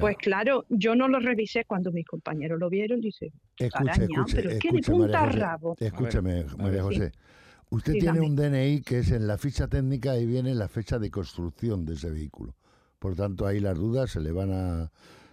Pues 0.00 0.16
claro, 0.16 0.64
yo 0.68 0.94
no 0.94 1.08
lo 1.08 1.18
revisé 1.20 1.64
cuando 1.64 1.92
mis 1.92 2.06
compañeros 2.06 2.58
lo 2.58 2.70
vieron. 2.70 3.00
Dice, 3.00 3.32
Escuche, 3.58 3.90
araña, 3.90 4.04
escuche, 4.04 4.36
pero 4.36 4.50
es 4.50 4.58
que 4.58 4.68
de 4.68 4.74
María 4.74 4.92
punta 4.92 5.18
a 5.22 5.26
José, 5.26 5.38
rabo. 5.38 5.76
Escúcheme, 5.78 6.44
María. 6.58 6.82
José. 6.82 7.12
Usted 7.68 7.94
tiene 7.94 8.20
un 8.20 8.36
DNI 8.36 8.82
que 8.82 9.00
es 9.00 9.10
en 9.10 9.26
la 9.26 9.38
ficha 9.38 9.66
técnica 9.66 10.16
y 10.16 10.24
viene 10.24 10.54
la 10.54 10.68
fecha 10.68 10.98
de 10.98 11.10
construcción 11.10 11.84
de 11.84 11.94
ese 11.94 12.10
vehículo. 12.10 12.54
Por 13.00 13.16
tanto, 13.16 13.46
ahí 13.46 13.60
las 13.60 13.76
dudas 13.76 14.10
se 14.10 14.20
le 14.20 14.30
van 14.30 14.52
a 14.52 14.90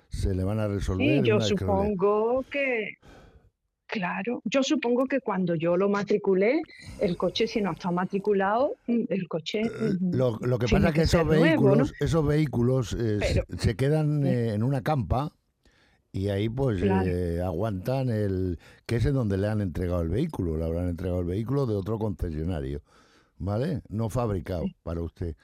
se 0.10 0.34
le 0.34 0.44
van 0.44 0.60
a 0.60 0.68
resolver. 0.68 1.24
Sí, 1.24 1.28
yo 1.28 1.42
supongo 1.42 2.44
que, 2.52 2.98
claro, 3.94 4.42
yo 4.46 4.64
supongo 4.64 5.06
que 5.06 5.20
cuando 5.22 5.54
yo 5.54 5.78
lo 5.78 5.88
matriculé, 5.88 6.62
el 7.00 7.16
coche, 7.16 7.46
si 7.46 7.62
no 7.62 7.74
está 7.74 7.92
matriculado, 7.92 8.76
mm, 8.88 9.04
el 9.10 9.28
coche. 9.28 9.62
mm, 9.62 10.16
Lo, 10.16 10.40
lo 10.40 10.58
que 10.58 10.68
pasa 10.68 10.88
es 10.90 10.94
que 10.96 11.02
esos 11.04 11.22
ser 11.22 11.26
nuevo, 11.28 11.42
¿no? 11.44 11.70
vehículos, 11.70 11.94
esos 12.00 12.26
vehículos 12.26 12.94
eh, 12.94 13.20
se- 13.22 13.44
Pero- 13.48 13.62
se 13.62 13.76
quedan 13.76 14.26
eh, 14.26 14.54
en 14.56 14.64
una 14.64 14.82
campa 14.82 15.32
y 16.12 16.30
ahí 16.30 16.50
pues 16.50 16.82
Claro. 16.82 17.08
eh, 17.08 17.40
aguantan 17.42 18.10
el 18.10 18.58
que 18.88 18.96
es 18.96 19.06
en 19.06 19.14
donde 19.14 19.38
le 19.38 19.48
han 19.48 19.62
entregado 19.62 20.02
el 20.02 20.10
vehículo, 20.10 20.58
le 20.58 20.66
habrán 20.66 20.90
entregado 20.90 21.20
el 21.22 21.28
vehículo 21.28 21.68
de 21.68 21.76
otro 21.76 22.00
concesionario, 22.00 22.82
¿vale? 23.38 23.82
No 23.90 24.10
fabricado 24.10 24.64
para 24.82 25.02
usted, 25.02 25.36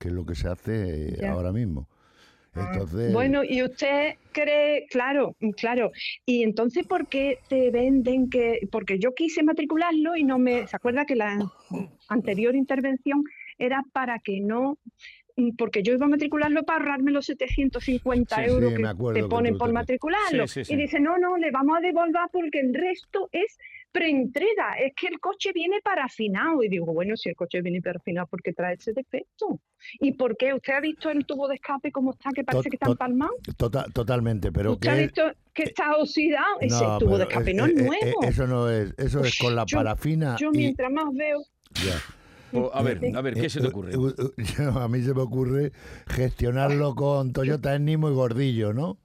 que 0.00 0.08
es 0.08 0.14
lo 0.14 0.26
que 0.26 0.34
se 0.34 0.48
hace 0.48 1.14
eh, 1.22 1.26
ahora 1.28 1.52
mismo. 1.52 1.88
Entonces, 2.56 3.12
Bueno, 3.12 3.42
y 3.44 3.62
usted 3.62 4.14
cree, 4.32 4.86
claro, 4.88 5.34
mm, 5.40 5.50
claro. 5.50 5.90
Y 6.24 6.42
entonces, 6.42 6.86
¿por 6.86 7.06
qué 7.08 7.38
te 7.48 7.70
venden 7.70 8.30
que.? 8.30 8.60
Porque 8.70 8.98
yo 8.98 9.14
quise 9.14 9.42
matricularlo 9.42 10.16
y 10.16 10.24
no 10.24 10.38
me. 10.38 10.66
¿Se 10.66 10.76
acuerda 10.76 11.04
que 11.04 11.16
la 11.16 11.38
anterior 12.08 12.54
intervención 12.54 13.24
era 13.58 13.82
para 13.92 14.18
que 14.18 14.40
no. 14.40 14.78
mm, 15.36 15.56
Porque 15.56 15.82
yo 15.82 15.94
iba 15.94 16.06
a 16.06 16.08
matricularlo 16.08 16.62
para 16.64 16.78
ahorrarme 16.80 17.10
los 17.10 17.26
750 17.26 18.36
Sí, 18.36 18.42
euros 18.44 18.74
que 18.74 19.20
te 19.20 19.24
ponen 19.28 19.58
por 19.58 19.72
matricularlo. 19.72 20.46
Sí. 20.46 20.62
Y 20.68 20.76
dice, 20.76 21.00
no, 21.00 21.18
no, 21.18 21.36
le 21.36 21.50
vamos 21.50 21.78
a 21.78 21.80
devolver 21.80 22.22
porque 22.32 22.60
el 22.60 22.74
resto 22.74 23.28
es 23.32 23.58
preentrega. 23.94 24.74
Es 24.84 24.92
que 24.94 25.06
el 25.06 25.20
coche 25.20 25.52
viene 25.54 25.80
parafinado. 25.82 26.62
Y 26.62 26.68
digo, 26.68 26.92
bueno, 26.92 27.16
si 27.16 27.28
el 27.28 27.36
coche 27.36 27.62
viene 27.62 27.80
parafinado, 27.80 28.26
¿por 28.26 28.42
qué 28.42 28.52
trae 28.52 28.74
ese 28.74 28.92
defecto? 28.92 29.60
¿Y 30.00 30.12
por 30.12 30.36
qué? 30.36 30.52
¿Usted 30.52 30.72
ha 30.74 30.80
visto 30.80 31.08
el 31.10 31.24
tubo 31.24 31.46
de 31.48 31.54
escape 31.54 31.92
cómo 31.92 32.10
está, 32.12 32.30
que 32.34 32.42
parece 32.44 32.68
que 32.70 32.76
está 32.76 32.90
empalmado? 32.90 33.32
tota- 33.56 33.86
totalmente, 33.92 34.50
pero 34.50 34.72
¿Usted 34.72 34.88
ha 34.90 34.94
que 34.96 35.02
visto 35.02 35.22
que 35.54 35.62
está 35.64 35.96
oxidado? 35.96 36.56
Ese 36.60 36.74
No, 36.84 36.98
tubo 36.98 37.16
de 37.18 37.24
escape 37.24 37.50
es- 37.52 37.56
no 37.56 37.66
es 37.66 37.72
eh, 37.72 37.74
eh, 37.78 37.82
nuevo. 37.84 38.22
eso 38.24 38.46
no 38.46 38.68
es, 38.70 38.92
eso 38.98 39.20
es 39.20 39.38
con 39.38 39.54
la 39.54 39.64
Yo- 39.66 39.78
parafina 39.78 40.36
Yo 40.38 40.50
y 40.52 40.56
mientras 40.58 40.90
más 40.90 41.06
veo... 41.14 41.40
O, 42.56 42.70
a 42.72 42.82
ver, 42.82 43.00
a 43.16 43.20
ver, 43.20 43.34
¿qué 43.34 43.50
se 43.50 43.60
te 43.60 43.66
Eh, 43.66 43.68
ocurre? 43.68 43.92
eh, 43.94 43.96
eh, 43.96 44.32
a 44.80 44.86
mí 44.88 45.02
se 45.02 45.12
me 45.12 45.22
ocurre 45.22 45.72
gestionarlo 46.06 46.94
con 46.94 47.32
Toyota 47.32 47.74
Ennimo 47.74 48.10
y 48.10 48.14
Gordillo, 48.14 48.72
¿no? 48.72 48.98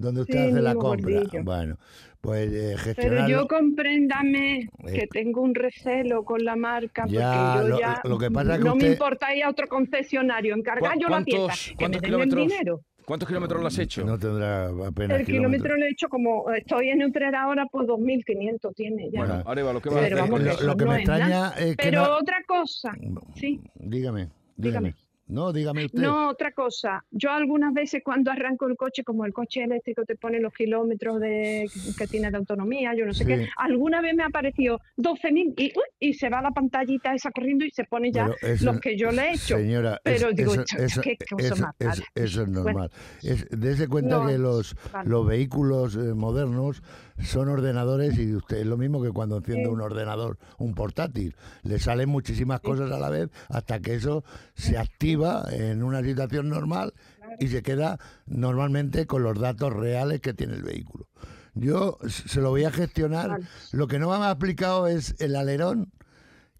Donde 0.00 0.22
usted 0.22 0.34
Sí, 0.34 0.50
hace 0.50 0.62
la 0.62 0.74
compra. 0.74 1.12
Gordillo. 1.14 1.44
Bueno, 1.44 1.76
pues 2.22 2.50
eh, 2.52 2.94
Pero 2.96 3.28
yo 3.28 3.46
compréndame 3.46 4.60
Eh, 4.60 4.68
que 4.94 5.06
tengo 5.06 5.42
un 5.42 5.54
recelo 5.54 6.24
con 6.24 6.42
la 6.42 6.56
marca 6.56 7.04
Ya, 7.06 7.52
porque 7.54 7.62
yo 7.62 7.68
lo- 7.68 7.78
ya 7.80 8.00
lo 8.04 8.18
que 8.18 8.30
pasa 8.30 8.52
es 8.54 8.58
que 8.60 8.64
no 8.64 8.72
usted- 8.72 8.86
me 8.86 8.92
importa 8.92 9.34
ir 9.36 9.44
a 9.44 9.50
otro 9.50 9.66
concesionario, 9.68 10.54
encargar 10.54 10.92
¿Cuá- 10.92 10.94
yo 10.98 11.08
la 11.08 11.08
cuántos- 11.08 11.34
pieza, 11.34 11.74
que 11.78 11.84
me 11.84 11.90
den 11.90 11.94
el 11.96 12.00
kilómetros? 12.02 12.46
dinero. 12.48 12.80
¿Cuántos 13.04 13.28
kilómetros 13.28 13.60
lo 13.60 13.66
has 13.66 13.78
hecho? 13.78 14.04
No 14.04 14.18
tendrá 14.18 14.68
apenas 14.86 15.20
El 15.20 15.26
kilómetro 15.26 15.76
lo 15.76 15.84
he 15.84 15.90
hecho 15.90 16.08
como 16.08 16.50
estoy 16.52 16.90
en 16.90 17.02
Utrera 17.02 17.42
ahora, 17.42 17.66
pues 17.70 17.86
2.500 17.88 18.72
tiene 18.74 19.10
ya. 19.10 19.18
Bueno, 19.20 19.42
Arevalo, 19.46 19.80
¿qué 19.82 19.88
vas 19.90 19.98
a 19.98 20.00
Pero 20.02 20.16
hacer? 20.16 20.30
vamos, 20.30 20.40
que 20.56 20.62
lo, 20.64 20.66
lo 20.72 20.76
que 20.76 20.84
no 20.84 20.90
me 20.92 21.02
es 21.02 21.08
nada. 21.08 21.18
extraña 21.18 21.48
es 21.70 21.76
que 21.76 21.82
Pero 21.90 22.04
no- 22.06 22.16
otra 22.16 22.36
cosa, 22.46 22.92
sí. 23.34 23.60
Dígame, 23.74 24.28
dígame. 24.56 24.94
Dígame. 24.94 24.94
No, 25.30 25.52
dígame 25.52 25.86
usted. 25.86 26.00
No, 26.02 26.28
otra 26.30 26.52
cosa. 26.52 27.04
Yo 27.10 27.30
algunas 27.30 27.72
veces 27.72 28.02
cuando 28.04 28.30
arranco 28.30 28.66
el 28.66 28.76
coche, 28.76 29.04
como 29.04 29.24
el 29.24 29.32
coche 29.32 29.62
eléctrico 29.62 30.04
te 30.04 30.16
pone 30.16 30.40
los 30.40 30.52
kilómetros 30.52 31.20
de, 31.20 31.70
que 31.96 32.06
tiene 32.06 32.30
de 32.30 32.36
autonomía, 32.36 32.92
yo 32.96 33.06
no 33.06 33.12
sé 33.14 33.24
Sí. 33.24 33.28
qué, 33.28 33.48
alguna 33.56 34.00
vez 34.00 34.14
me 34.14 34.22
ha 34.22 34.26
aparecido 34.26 34.80
12.000 34.96 35.54
y, 35.56 35.72
y 36.00 36.14
se 36.14 36.28
va 36.28 36.42
la 36.42 36.50
pantallita 36.50 37.14
esa 37.14 37.30
corriendo 37.30 37.64
y 37.64 37.70
se 37.70 37.84
pone 37.84 38.10
ya 38.10 38.28
eso- 38.42 38.64
los 38.66 38.80
que 38.80 38.96
yo 38.96 39.10
le 39.12 39.22
he 39.22 39.32
hecho. 39.34 39.56
Señora, 39.56 40.00
Pero 40.02 40.30
es- 40.30 40.36
digo, 40.36 40.52
eso, 40.54 40.64
"Chacha, 40.64 40.84
eso- 40.84 41.00
qué 41.02 41.16
cosa 41.30 41.54
más 41.56 41.74
eso- 41.78 41.88
rara". 42.02 42.04
eso 42.14 42.42
es 42.42 42.48
Bueno. 42.48 42.62
normal. 42.64 42.90
Es, 43.22 43.46
dése 43.50 43.86
cuenta 43.88 44.18
No, 44.18 44.26
que 44.26 44.38
los, 44.38 44.74
vale. 44.92 45.08
los 45.10 45.26
vehículos 45.26 45.96
eh, 45.96 46.14
modernos 46.14 46.82
son 47.22 47.48
ordenadores 47.50 48.18
y 48.18 48.34
usted 48.34 48.58
es 48.58 48.66
lo 48.66 48.78
mismo 48.78 49.02
que 49.02 49.10
cuando 49.10 49.36
enciende 49.36 49.64
Sí. 49.66 49.70
un 49.70 49.80
ordenador, 49.82 50.38
un 50.58 50.74
portátil. 50.74 51.36
Le 51.62 51.78
salen 51.78 52.08
muchísimas 52.08 52.60
cosas 52.60 52.90
a 52.90 52.98
la 52.98 53.10
vez 53.10 53.28
hasta 53.50 53.78
que 53.80 53.94
eso 53.94 54.24
se 54.54 54.78
activa 54.78 55.19
en 55.50 55.82
una 55.82 56.02
situación 56.02 56.48
normal 56.48 56.92
y 57.38 57.48
se 57.48 57.62
queda 57.62 57.98
normalmente 58.26 59.06
con 59.06 59.22
los 59.22 59.38
datos 59.38 59.72
reales 59.72 60.20
que 60.20 60.34
tiene 60.34 60.54
el 60.54 60.62
vehículo. 60.62 61.08
Yo 61.54 61.98
se 62.08 62.40
lo 62.40 62.50
voy 62.50 62.64
a 62.64 62.70
gestionar. 62.70 63.28
Vale. 63.28 63.46
Lo 63.72 63.86
que 63.88 63.98
no 63.98 64.08
me 64.08 64.24
ha 64.24 64.30
explicado 64.30 64.86
es 64.86 65.14
el 65.18 65.36
alerón. 65.36 65.92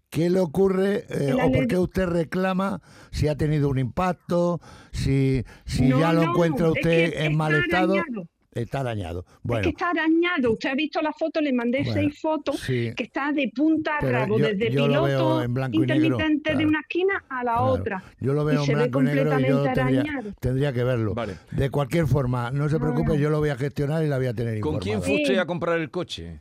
¿Qué 0.09 0.29
le 0.29 0.41
ocurre 0.41 1.05
eh, 1.09 1.33
o 1.33 1.51
por 1.51 1.67
qué 1.67 1.77
usted 1.77 2.05
reclama 2.05 2.81
si 3.11 3.29
ha 3.29 3.37
tenido 3.37 3.69
un 3.69 3.79
impacto, 3.79 4.59
si, 4.91 5.45
si 5.65 5.87
No, 5.87 5.99
ya 5.99 6.11
lo 6.11 6.23
no, 6.23 6.31
encuentra 6.31 6.67
es 6.67 6.73
usted 6.73 7.11
que 7.13 7.25
en 7.25 7.37
mal 7.37 7.55
estado? 7.55 7.93
arañado. 7.93 8.27
Está 8.53 8.83
dañado. 8.83 9.21
Es 9.25 9.35
Bueno, 9.43 9.63
que 9.63 9.69
está 9.69 9.91
arañado. 9.91 10.51
Usted 10.51 10.69
ha 10.71 10.75
visto 10.75 11.01
la 11.01 11.13
foto, 11.13 11.39
le 11.39 11.53
mandé 11.53 11.79
Bueno, 11.79 11.93
seis 11.93 12.19
fotos, 12.19 12.59
sí. 12.59 12.91
que 12.97 13.03
está 13.03 13.31
de 13.31 13.49
punta 13.55 13.95
a 13.97 14.01
rabo, 14.01 14.37
yo- 14.37 14.45
desde 14.47 14.71
yo 14.71 14.87
piloto 14.87 15.41
en 15.41 15.51
y 15.51 15.53
negro, 15.53 15.95
intermitente 15.95 16.55
de 16.57 16.65
una 16.65 16.81
esquina 16.81 17.23
a 17.29 17.35
la 17.45 17.53
Claro. 17.53 17.63
otra. 17.65 18.03
Yo 18.19 18.33
lo 18.33 18.41
y 18.43 18.45
veo 18.47 18.59
en 18.59 18.65
se 18.65 18.75
ve 18.75 18.81
blanco 18.81 19.01
y 19.01 19.03
negro 19.05 19.39
y 19.39 19.43
yo 19.47 19.63
tendría, 19.63 19.83
arañado. 20.01 20.33
tendría 20.41 20.73
que 20.73 20.83
verlo. 20.83 21.13
Vale. 21.13 21.37
De 21.51 21.69
cualquier 21.69 22.07
forma, 22.07 22.51
no 22.51 22.67
se 22.67 22.77
preocupe, 22.77 23.17
yo 23.17 23.29
lo 23.29 23.39
voy 23.39 23.49
a 23.49 23.55
gestionar 23.55 24.03
y 24.03 24.07
la 24.09 24.17
voy 24.17 24.27
a 24.27 24.33
tener 24.33 24.59
¿Con 24.59 24.79
quién 24.79 25.01
fue 25.01 25.15
Sí. 25.15 25.21
usted 25.23 25.37
a 25.37 25.45
comprar 25.45 25.79
el 25.79 25.89
coche? 25.89 26.39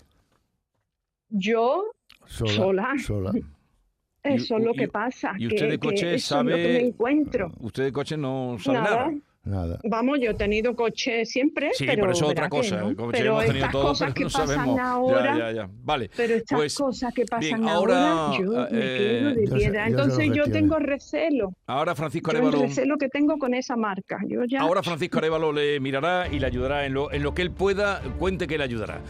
Yo, 1.28 1.84
Sola. 2.26 2.52
sola. 2.52 2.94
sola. 2.98 3.32
eso 4.22 4.56
es 4.56 4.62
y- 4.62 4.64
lo 4.64 4.72
y- 4.72 4.76
que 4.76 4.88
pasa. 4.88 5.32
¿Y 5.38 5.46
usted 5.46 5.58
que- 5.60 5.66
de 5.70 5.78
coche 5.78 6.14
eso 6.14 6.40
es 6.40 6.44
lo 6.44 6.50
que 6.56 6.62
sabe...? 6.62 6.72
me 6.74 6.80
encuentro. 6.88 7.52
Usted 7.60 7.84
de 7.84 7.92
coche 7.92 8.16
no 8.16 8.56
sabe 8.58 8.78
Nada. 8.78 8.96
nada. 9.06 9.14
Nada. 9.42 9.78
Vamos, 9.84 10.18
yo 10.20 10.32
he 10.32 10.34
tenido 10.34 10.76
coche 10.76 11.24
siempre, 11.24 11.70
Sí, 11.72 11.86
pero 11.86 12.02
pero 12.02 12.12
eso 12.12 12.24
es 12.26 12.30
otra 12.32 12.48
cosa. 12.50 12.76
no. 12.82 12.94
Coche 12.94 13.08
Pero 13.12 13.30
hemos 13.32 13.44
tenido 13.46 13.56
estas 13.56 13.72
todo, 13.72 13.82
cosas 13.84 14.06
pero 14.08 14.14
que 14.14 14.24
no 14.24 14.30
pasan 14.30 14.48
sabemos. 14.48 14.80
ahora, 14.80 15.24
Ya, 15.24 15.38
ya, 15.38 15.52
ya. 15.52 15.68
Vale. 15.82 16.10
pero 16.14 16.34
estas 16.34 16.58
Pues, 16.58 16.74
cosas 16.74 17.14
que 17.14 17.24
pasan 17.24 17.40
bien, 17.40 17.68
ahora, 17.68 18.10
ahora, 18.26 18.38
yo 18.38 18.50
me 18.50 18.68
eh, 18.70 18.98
quedo 18.98 19.34
de 19.34 19.56
piedra. 19.58 19.88
yo 19.88 19.96
Entonces 19.98 20.30
yo 20.34 20.44
tengo 20.52 20.78
recelo. 20.78 21.52
Ahora 21.66 21.94
Francisco 21.94 22.32
Yo 22.32 22.38
el 22.38 22.44
Arevalo... 22.48 22.62
recelo 22.68 22.96
que 22.98 23.08
tengo 23.08 23.38
con 23.38 23.54
esa 23.54 23.76
marca. 23.76 24.18
Yo 24.28 24.44
ya 24.44 24.60
Ahora 24.60 24.82
Francisco 24.82 25.18
Arevalo 25.18 25.52
le 25.52 25.80
mirará 25.80 26.28
y 26.30 26.38
le 26.38 26.46
ayudará 26.46 26.84
en 26.84 26.92
lo, 26.92 27.10
en 27.10 27.22
lo 27.22 27.32
que 27.32 27.40
él 27.40 27.50
pueda, 27.50 28.02
cuente 28.18 28.46
que 28.46 28.58
le 28.58 28.64
ayudará. 28.64 29.00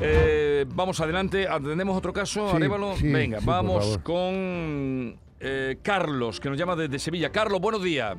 Eh, 0.00 0.64
vamos 0.68 1.00
adelante, 1.00 1.46
atendemos 1.48 1.96
otro 1.98 2.14
caso, 2.14 2.48
Sí, 2.50 2.56
Arevalo. 2.56 2.96
sí, 2.96 3.12
Venga, 3.12 3.40
sí, 3.40 3.46
vamos 3.46 3.98
con 3.98 5.18
eh, 5.38 5.76
Carlos, 5.82 6.40
que 6.40 6.48
nos 6.48 6.58
llama 6.58 6.76
desde 6.76 6.98
Sevilla. 6.98 7.30
Carlos, 7.30 7.60
buenos 7.60 7.82
días. 7.82 8.16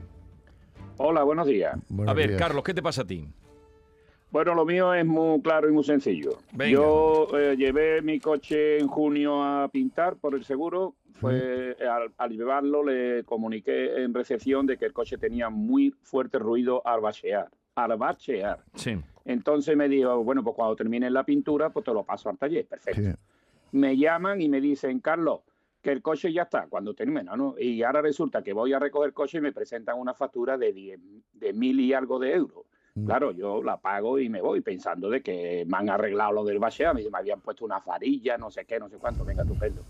Hola, 0.98 1.24
buenos 1.24 1.48
días. 1.48 1.78
Buenos 1.90 2.12
a 2.12 2.16
ver, 2.16 2.30
días. 2.30 2.42
Carlos, 2.42 2.64
¿qué 2.64 2.74
te 2.74 2.82
pasa 2.82 3.04
a 3.04 3.06
ti? 3.08 3.28
Bueno, 4.32 4.56
lo 4.56 4.66
mío 4.66 4.94
es 4.94 5.06
muy 5.06 5.42
claro 5.42 5.70
y 5.70 5.72
muy 5.72 5.84
sencillo. 5.84 6.40
Venga. 6.52 6.72
Yo 6.72 7.28
eh, 7.38 7.56
llevé 7.56 8.02
mi 8.02 8.20
coche 8.20 8.78
en 8.80 8.88
junio 8.88 9.42
a 9.44 9.70
pintar 9.70 10.18
por 10.18 10.36
el 10.36 10.44
seguro. 10.44 10.96
Fue, 11.14 11.76
al, 11.80 12.12
al 12.18 12.30
llevarlo 12.32 12.84
le 12.84 13.24
comuniqué 13.24 14.04
en 14.04 14.14
recepción 14.14 14.68
de 14.68 14.78
que 14.78 14.86
el 14.86 14.94
coche 14.94 15.18
tenía 15.18 15.50
muy 15.50 15.96
fuerte 16.04 16.38
ruido 16.38 16.86
al 16.86 17.02
bachear. 17.02 17.48
Al 17.76 17.98
bachear. 17.98 18.60
Sí. 18.76 18.98
Entonces 19.26 19.76
me 19.76 19.88
dijo, 19.90 20.24
bueno, 20.24 20.44
pues 20.44 20.56
cuando 20.56 20.76
termine 20.76 21.10
la 21.10 21.24
pintura, 21.24 21.70
pues 21.70 21.86
te 21.86 21.94
lo 21.94 22.04
paso 22.04 22.30
al 22.30 22.38
taller. 22.38 22.66
Perfecto. 22.68 23.02
Sí. 23.02 23.10
me 23.72 23.98
llaman 23.98 24.42
y 24.42 24.50
me 24.50 24.62
dicen, 24.62 25.00
Carlos, 25.00 25.40
que 25.88 25.94
el 25.94 26.02
coche 26.02 26.34
ya 26.34 26.42
está, 26.42 26.68
cuando 26.68 26.94
termina, 26.94 27.38
¿no? 27.38 27.56
Y 27.58 27.82
ahora 27.82 28.02
resulta 28.02 28.44
que 28.44 28.52
voy 28.52 28.74
a 28.74 28.78
recoger 28.78 29.08
el 29.08 29.14
coche 29.14 29.38
y 29.38 29.42
me 29.42 29.54
presentan 29.54 29.98
una 29.98 30.14
factura 30.14 30.58
de 30.58 30.74
10, 30.74 31.00
de 31.32 31.54
mil 31.54 31.80
y 31.80 31.94
algo 31.94 32.20
de 32.20 32.34
euros. 32.34 32.66
Mm. 32.96 33.06
Claro, 33.06 33.32
yo 33.32 33.64
la 33.64 33.80
pago 33.80 34.20
y 34.20 34.28
me 34.28 34.42
voy 34.42 34.60
pensando 34.60 35.10
de 35.10 35.22
que 35.22 35.64
me 35.66 35.78
han 35.78 35.90
arreglado 35.90 36.34
lo 36.34 36.44
del 36.44 36.60
bacheo, 36.60 36.94
me 36.94 37.04
habían 37.14 37.40
puesto 37.40 37.64
una 37.64 37.80
farilla, 37.80 38.38
no 38.38 38.52
sé 38.52 38.66
qué, 38.66 38.78
no 38.80 38.90
sé 38.90 38.98
cuánto, 38.98 39.24
venga, 39.24 39.44
estupendo. 39.44 39.86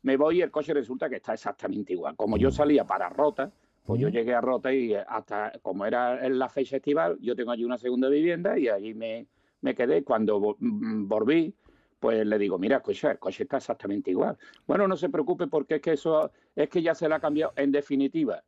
Me 0.00 0.16
voy 0.16 0.38
y 0.38 0.40
el 0.40 0.50
coche 0.50 0.72
resulta 0.72 1.10
que 1.10 1.16
está 1.16 1.34
exactamente 1.34 1.92
igual. 1.92 2.16
Como 2.16 2.38
yo 2.38 2.50
salía 2.50 2.86
para 2.86 3.10
Rota, 3.10 3.52
pues 3.84 4.00
yo 4.00 4.08
Mm. 4.08 4.12
llegué 4.12 4.34
a 4.34 4.40
Rota 4.40 4.72
y 4.72 4.94
hasta, 4.94 5.52
como 5.60 5.84
era 5.84 6.24
en 6.24 6.38
la 6.38 6.48
fecha 6.48 6.76
estival, 6.76 7.18
yo 7.20 7.36
tengo 7.36 7.50
allí 7.50 7.64
una 7.66 7.76
segunda 7.76 8.08
vivienda 8.08 8.58
y 8.58 8.68
allí 8.70 8.94
me, 8.94 9.26
me 9.60 9.74
quedé. 9.74 10.02
Cuando 10.02 10.56
mm, 10.58 11.06
volví, 11.06 11.54
pues 12.02 12.26
le 12.26 12.36
digo, 12.36 12.58
mira, 12.58 12.78
escucha, 12.78 13.12
el 13.12 13.20
coche 13.20 13.44
está 13.44 13.58
exactamente 13.58 14.10
igual. 14.10 14.36
Bueno, 14.66 14.88
no 14.88 14.96
se 14.96 15.08
preocupe 15.08 15.46
porque 15.46 15.76
es 15.76 15.80
que 15.80 15.92
eso 15.92 16.32
es 16.56 16.68
que 16.68 16.82
ya 16.82 16.96
se 16.96 17.08
le 17.08 17.14
ha 17.14 17.20
cambiado. 17.20 17.52
En 17.54 17.70
definitiva, 17.70 18.42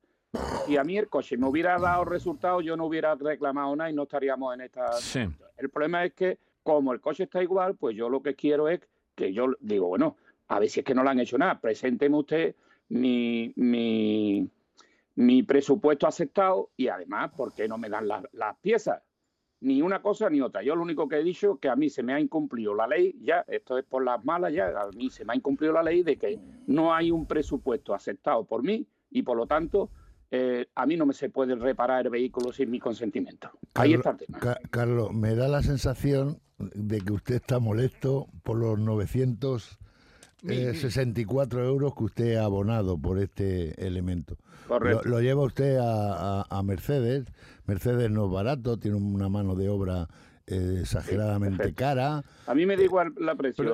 si 0.66 0.76
a 0.76 0.82
mí 0.82 0.98
el 0.98 1.08
coche 1.08 1.36
me 1.36 1.46
hubiera 1.46 1.78
dado 1.78 2.04
resultados, 2.04 2.64
yo 2.64 2.76
no 2.76 2.86
hubiera 2.86 3.14
reclamado 3.14 3.76
nada 3.76 3.88
y 3.88 3.92
no 3.92 4.02
estaríamos 4.02 4.52
en 4.54 4.62
esta. 4.62 4.94
Sí. 4.94 5.20
El 5.56 5.70
problema 5.70 6.04
es 6.04 6.14
que, 6.14 6.40
como 6.64 6.92
el 6.92 7.00
coche 7.00 7.22
está 7.22 7.44
igual, 7.44 7.76
pues 7.76 7.94
yo 7.94 8.08
lo 8.08 8.20
que 8.20 8.34
quiero 8.34 8.68
es 8.68 8.80
que 9.14 9.32
yo 9.32 9.46
digo, 9.60 9.86
bueno, 9.86 10.16
a 10.48 10.58
ver 10.58 10.68
si 10.68 10.80
es 10.80 10.86
que 10.86 10.92
no 10.96 11.04
le 11.04 11.10
han 11.10 11.20
hecho 11.20 11.38
nada. 11.38 11.60
Presénteme 11.60 12.16
usted 12.16 12.56
mi, 12.88 13.52
mi, 13.54 14.50
mi 15.14 15.44
presupuesto 15.44 16.08
aceptado 16.08 16.70
y 16.76 16.88
además, 16.88 17.30
¿por 17.36 17.54
qué 17.54 17.68
no 17.68 17.78
me 17.78 17.88
dan 17.88 18.08
las, 18.08 18.24
las 18.32 18.56
piezas? 18.56 19.00
Ni 19.60 19.80
una 19.80 20.02
cosa 20.02 20.28
ni 20.28 20.40
otra. 20.40 20.62
Yo 20.62 20.76
lo 20.76 20.82
único 20.82 21.08
que 21.08 21.16
he 21.16 21.24
dicho 21.24 21.54
es 21.54 21.60
que 21.60 21.68
a 21.68 21.76
mí 21.76 21.88
se 21.88 22.02
me 22.02 22.12
ha 22.12 22.20
incumplido 22.20 22.74
la 22.74 22.86
ley, 22.86 23.16
ya, 23.22 23.44
esto 23.48 23.78
es 23.78 23.84
por 23.84 24.04
las 24.04 24.24
malas, 24.24 24.52
ya, 24.52 24.66
a 24.68 24.90
mí 24.94 25.08
se 25.10 25.24
me 25.24 25.32
ha 25.32 25.36
incumplido 25.36 25.72
la 25.72 25.82
ley 25.82 26.02
de 26.02 26.16
que 26.16 26.38
no 26.66 26.94
hay 26.94 27.10
un 27.10 27.26
presupuesto 27.26 27.94
aceptado 27.94 28.44
por 28.44 28.62
mí 28.62 28.86
y 29.10 29.22
por 29.22 29.36
lo 29.36 29.46
tanto 29.46 29.90
eh, 30.30 30.66
a 30.74 30.84
mí 30.84 30.96
no 30.96 31.06
me 31.06 31.14
se 31.14 31.30
puede 31.30 31.54
reparar 31.54 32.04
el 32.04 32.10
vehículo 32.10 32.52
sin 32.52 32.70
mi 32.70 32.80
consentimiento. 32.80 33.50
Ahí 33.74 33.94
está 33.94 34.10
el 34.10 34.18
tema. 34.18 34.38
Carlos, 34.70 35.12
me 35.12 35.34
da 35.34 35.48
la 35.48 35.62
sensación 35.62 36.40
de 36.58 37.00
que 37.00 37.12
usted 37.12 37.36
está 37.36 37.58
molesto 37.58 38.26
por 38.42 38.58
los 38.58 38.78
964 38.78 39.83
eh, 40.48 40.72
euros 41.64 41.94
que 41.94 42.04
usted 42.04 42.36
ha 42.36 42.44
abonado 42.44 42.98
por 42.98 43.18
este 43.18 43.86
elemento. 43.86 44.36
Correcto. 44.68 45.08
Lo, 45.08 45.20
lleva 45.20 45.42
usted 45.42 45.78
a, 45.80 46.62
Mercedes. 46.64 47.26
Mercedes 47.66 48.10
no 48.10 48.26
es 48.26 48.32
barato, 48.32 48.78
tiene 48.78 48.96
una 48.96 49.28
mano 49.28 49.54
de 49.54 49.68
obra 49.68 50.08
eh, 50.46 50.78
exageradamente 50.80 51.72
cara. 51.74 52.22
A 52.46 52.54
mí 52.54 52.66
me 52.66 52.76
da 52.76 52.82
igual 52.82 53.12
la 53.18 53.34
presión, 53.34 53.68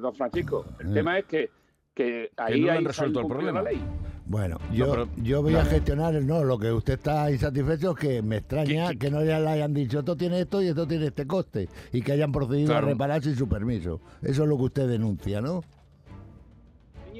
don 0.00 0.14
Francisco. 0.14 0.64
El 0.80 0.94
tema 0.94 1.18
es 1.18 1.24
que 1.26 1.50
que 1.94 2.32
ahí 2.36 2.60
no 2.60 2.72
han 2.72 2.84
resuelto 2.84 3.20
el 3.20 3.28
problema. 3.28 3.62
La 3.62 3.70
ley. 3.70 3.82
Bueno, 4.26 4.58
yo, 4.72 5.06
yo 5.16 5.42
voy 5.42 5.54
a 5.54 5.64
gestionar, 5.64 6.14
no, 6.14 6.44
lo 6.44 6.58
que 6.58 6.72
usted 6.72 6.94
está 6.94 7.30
insatisfecho 7.30 7.90
es 7.90 7.96
que 7.98 8.22
me 8.22 8.38
extraña 8.38 8.94
que 8.94 9.10
no 9.10 9.20
le 9.20 9.34
hayan 9.34 9.74
dicho 9.74 9.98
esto 9.98 10.16
tiene 10.16 10.40
esto 10.40 10.62
y 10.62 10.68
esto 10.68 10.88
tiene 10.88 11.06
este 11.06 11.26
coste 11.26 11.68
y 11.92 12.00
que 12.00 12.12
hayan 12.12 12.32
procedido 12.32 12.74
a 12.74 12.80
reparar 12.80 13.22
sin 13.22 13.36
su 13.36 13.48
permiso. 13.48 14.00
Eso 14.22 14.42
es 14.44 14.48
lo 14.48 14.56
que 14.56 14.62
usted 14.64 14.88
denuncia, 14.88 15.42
¿no? 15.42 15.62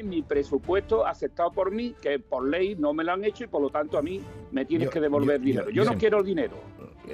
Mi 0.05 0.23
presupuesto 0.23 1.07
aceptado 1.07 1.51
por 1.51 1.71
mí, 1.71 1.95
que 2.01 2.19
por 2.19 2.47
ley 2.49 2.75
no 2.77 2.93
me 2.93 3.05
lo 3.05 3.13
han 3.13 3.25
hecho 3.25 3.45
y 3.45 3.47
por 3.47 3.63
lo 3.63 3.71
tanto 3.71 3.99
a 3.99 4.03
mí 4.03 4.21
me 4.53 4.65
tienes 4.65 4.91
que 4.91 5.01
devolver 5.01 5.41
dinero. 5.41 5.71
Yo, 5.71 5.85
no 5.85 5.97
quiero 5.97 6.21
el 6.21 6.27
dinero. 6.27 6.57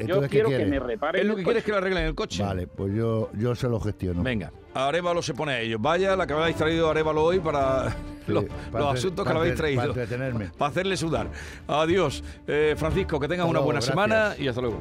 Yo 0.06 0.22
quiero 0.28 0.48
que 0.48 0.66
me 0.66 0.78
reparen. 0.78 1.22
Es 1.22 1.26
lo 1.26 1.36
que 1.36 1.44
quieres 1.44 1.64
que 1.64 1.70
lo 1.70 1.78
arreglen 1.78 2.04
el 2.04 2.14
coche. 2.14 2.42
Vale, 2.42 2.66
pues 2.66 2.94
yo, 2.94 3.30
yo 3.34 3.54
se 3.54 3.68
lo 3.68 3.80
gestiono. 3.80 4.22
Venga, 4.22 4.52
Arevalo 4.74 5.22
se 5.22 5.34
pone 5.34 5.52
a 5.52 5.60
ellos. 5.60 5.80
Vaya, 5.80 6.16
la 6.16 6.26
que 6.26 6.32
habéis 6.32 6.56
traído 6.56 6.90
Arevalo 6.90 7.24
hoy 7.24 7.40
para 7.40 7.94
los, 8.26 8.44
asuntos 8.72 9.26
que 9.26 9.32
le 9.32 9.38
habéis 9.38 9.54
traído. 9.56 9.94
Para 9.94 10.50
Para 10.58 10.70
hacerle 10.70 10.96
sudar. 10.96 11.28
Adiós. 11.66 12.22
Eh, 12.46 12.74
Francisco, 12.76 13.18
que 13.18 13.28
tengas 13.28 13.48
una 13.48 13.60
buena 13.60 13.80
semana 13.80 14.34
y 14.38 14.48
hasta 14.48 14.60
luego. 14.60 14.80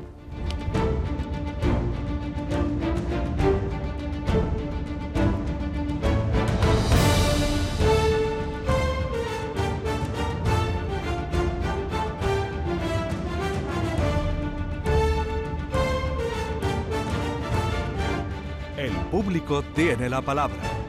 Tiene 19.73 20.09
la 20.09 20.21
palabra. 20.21 20.88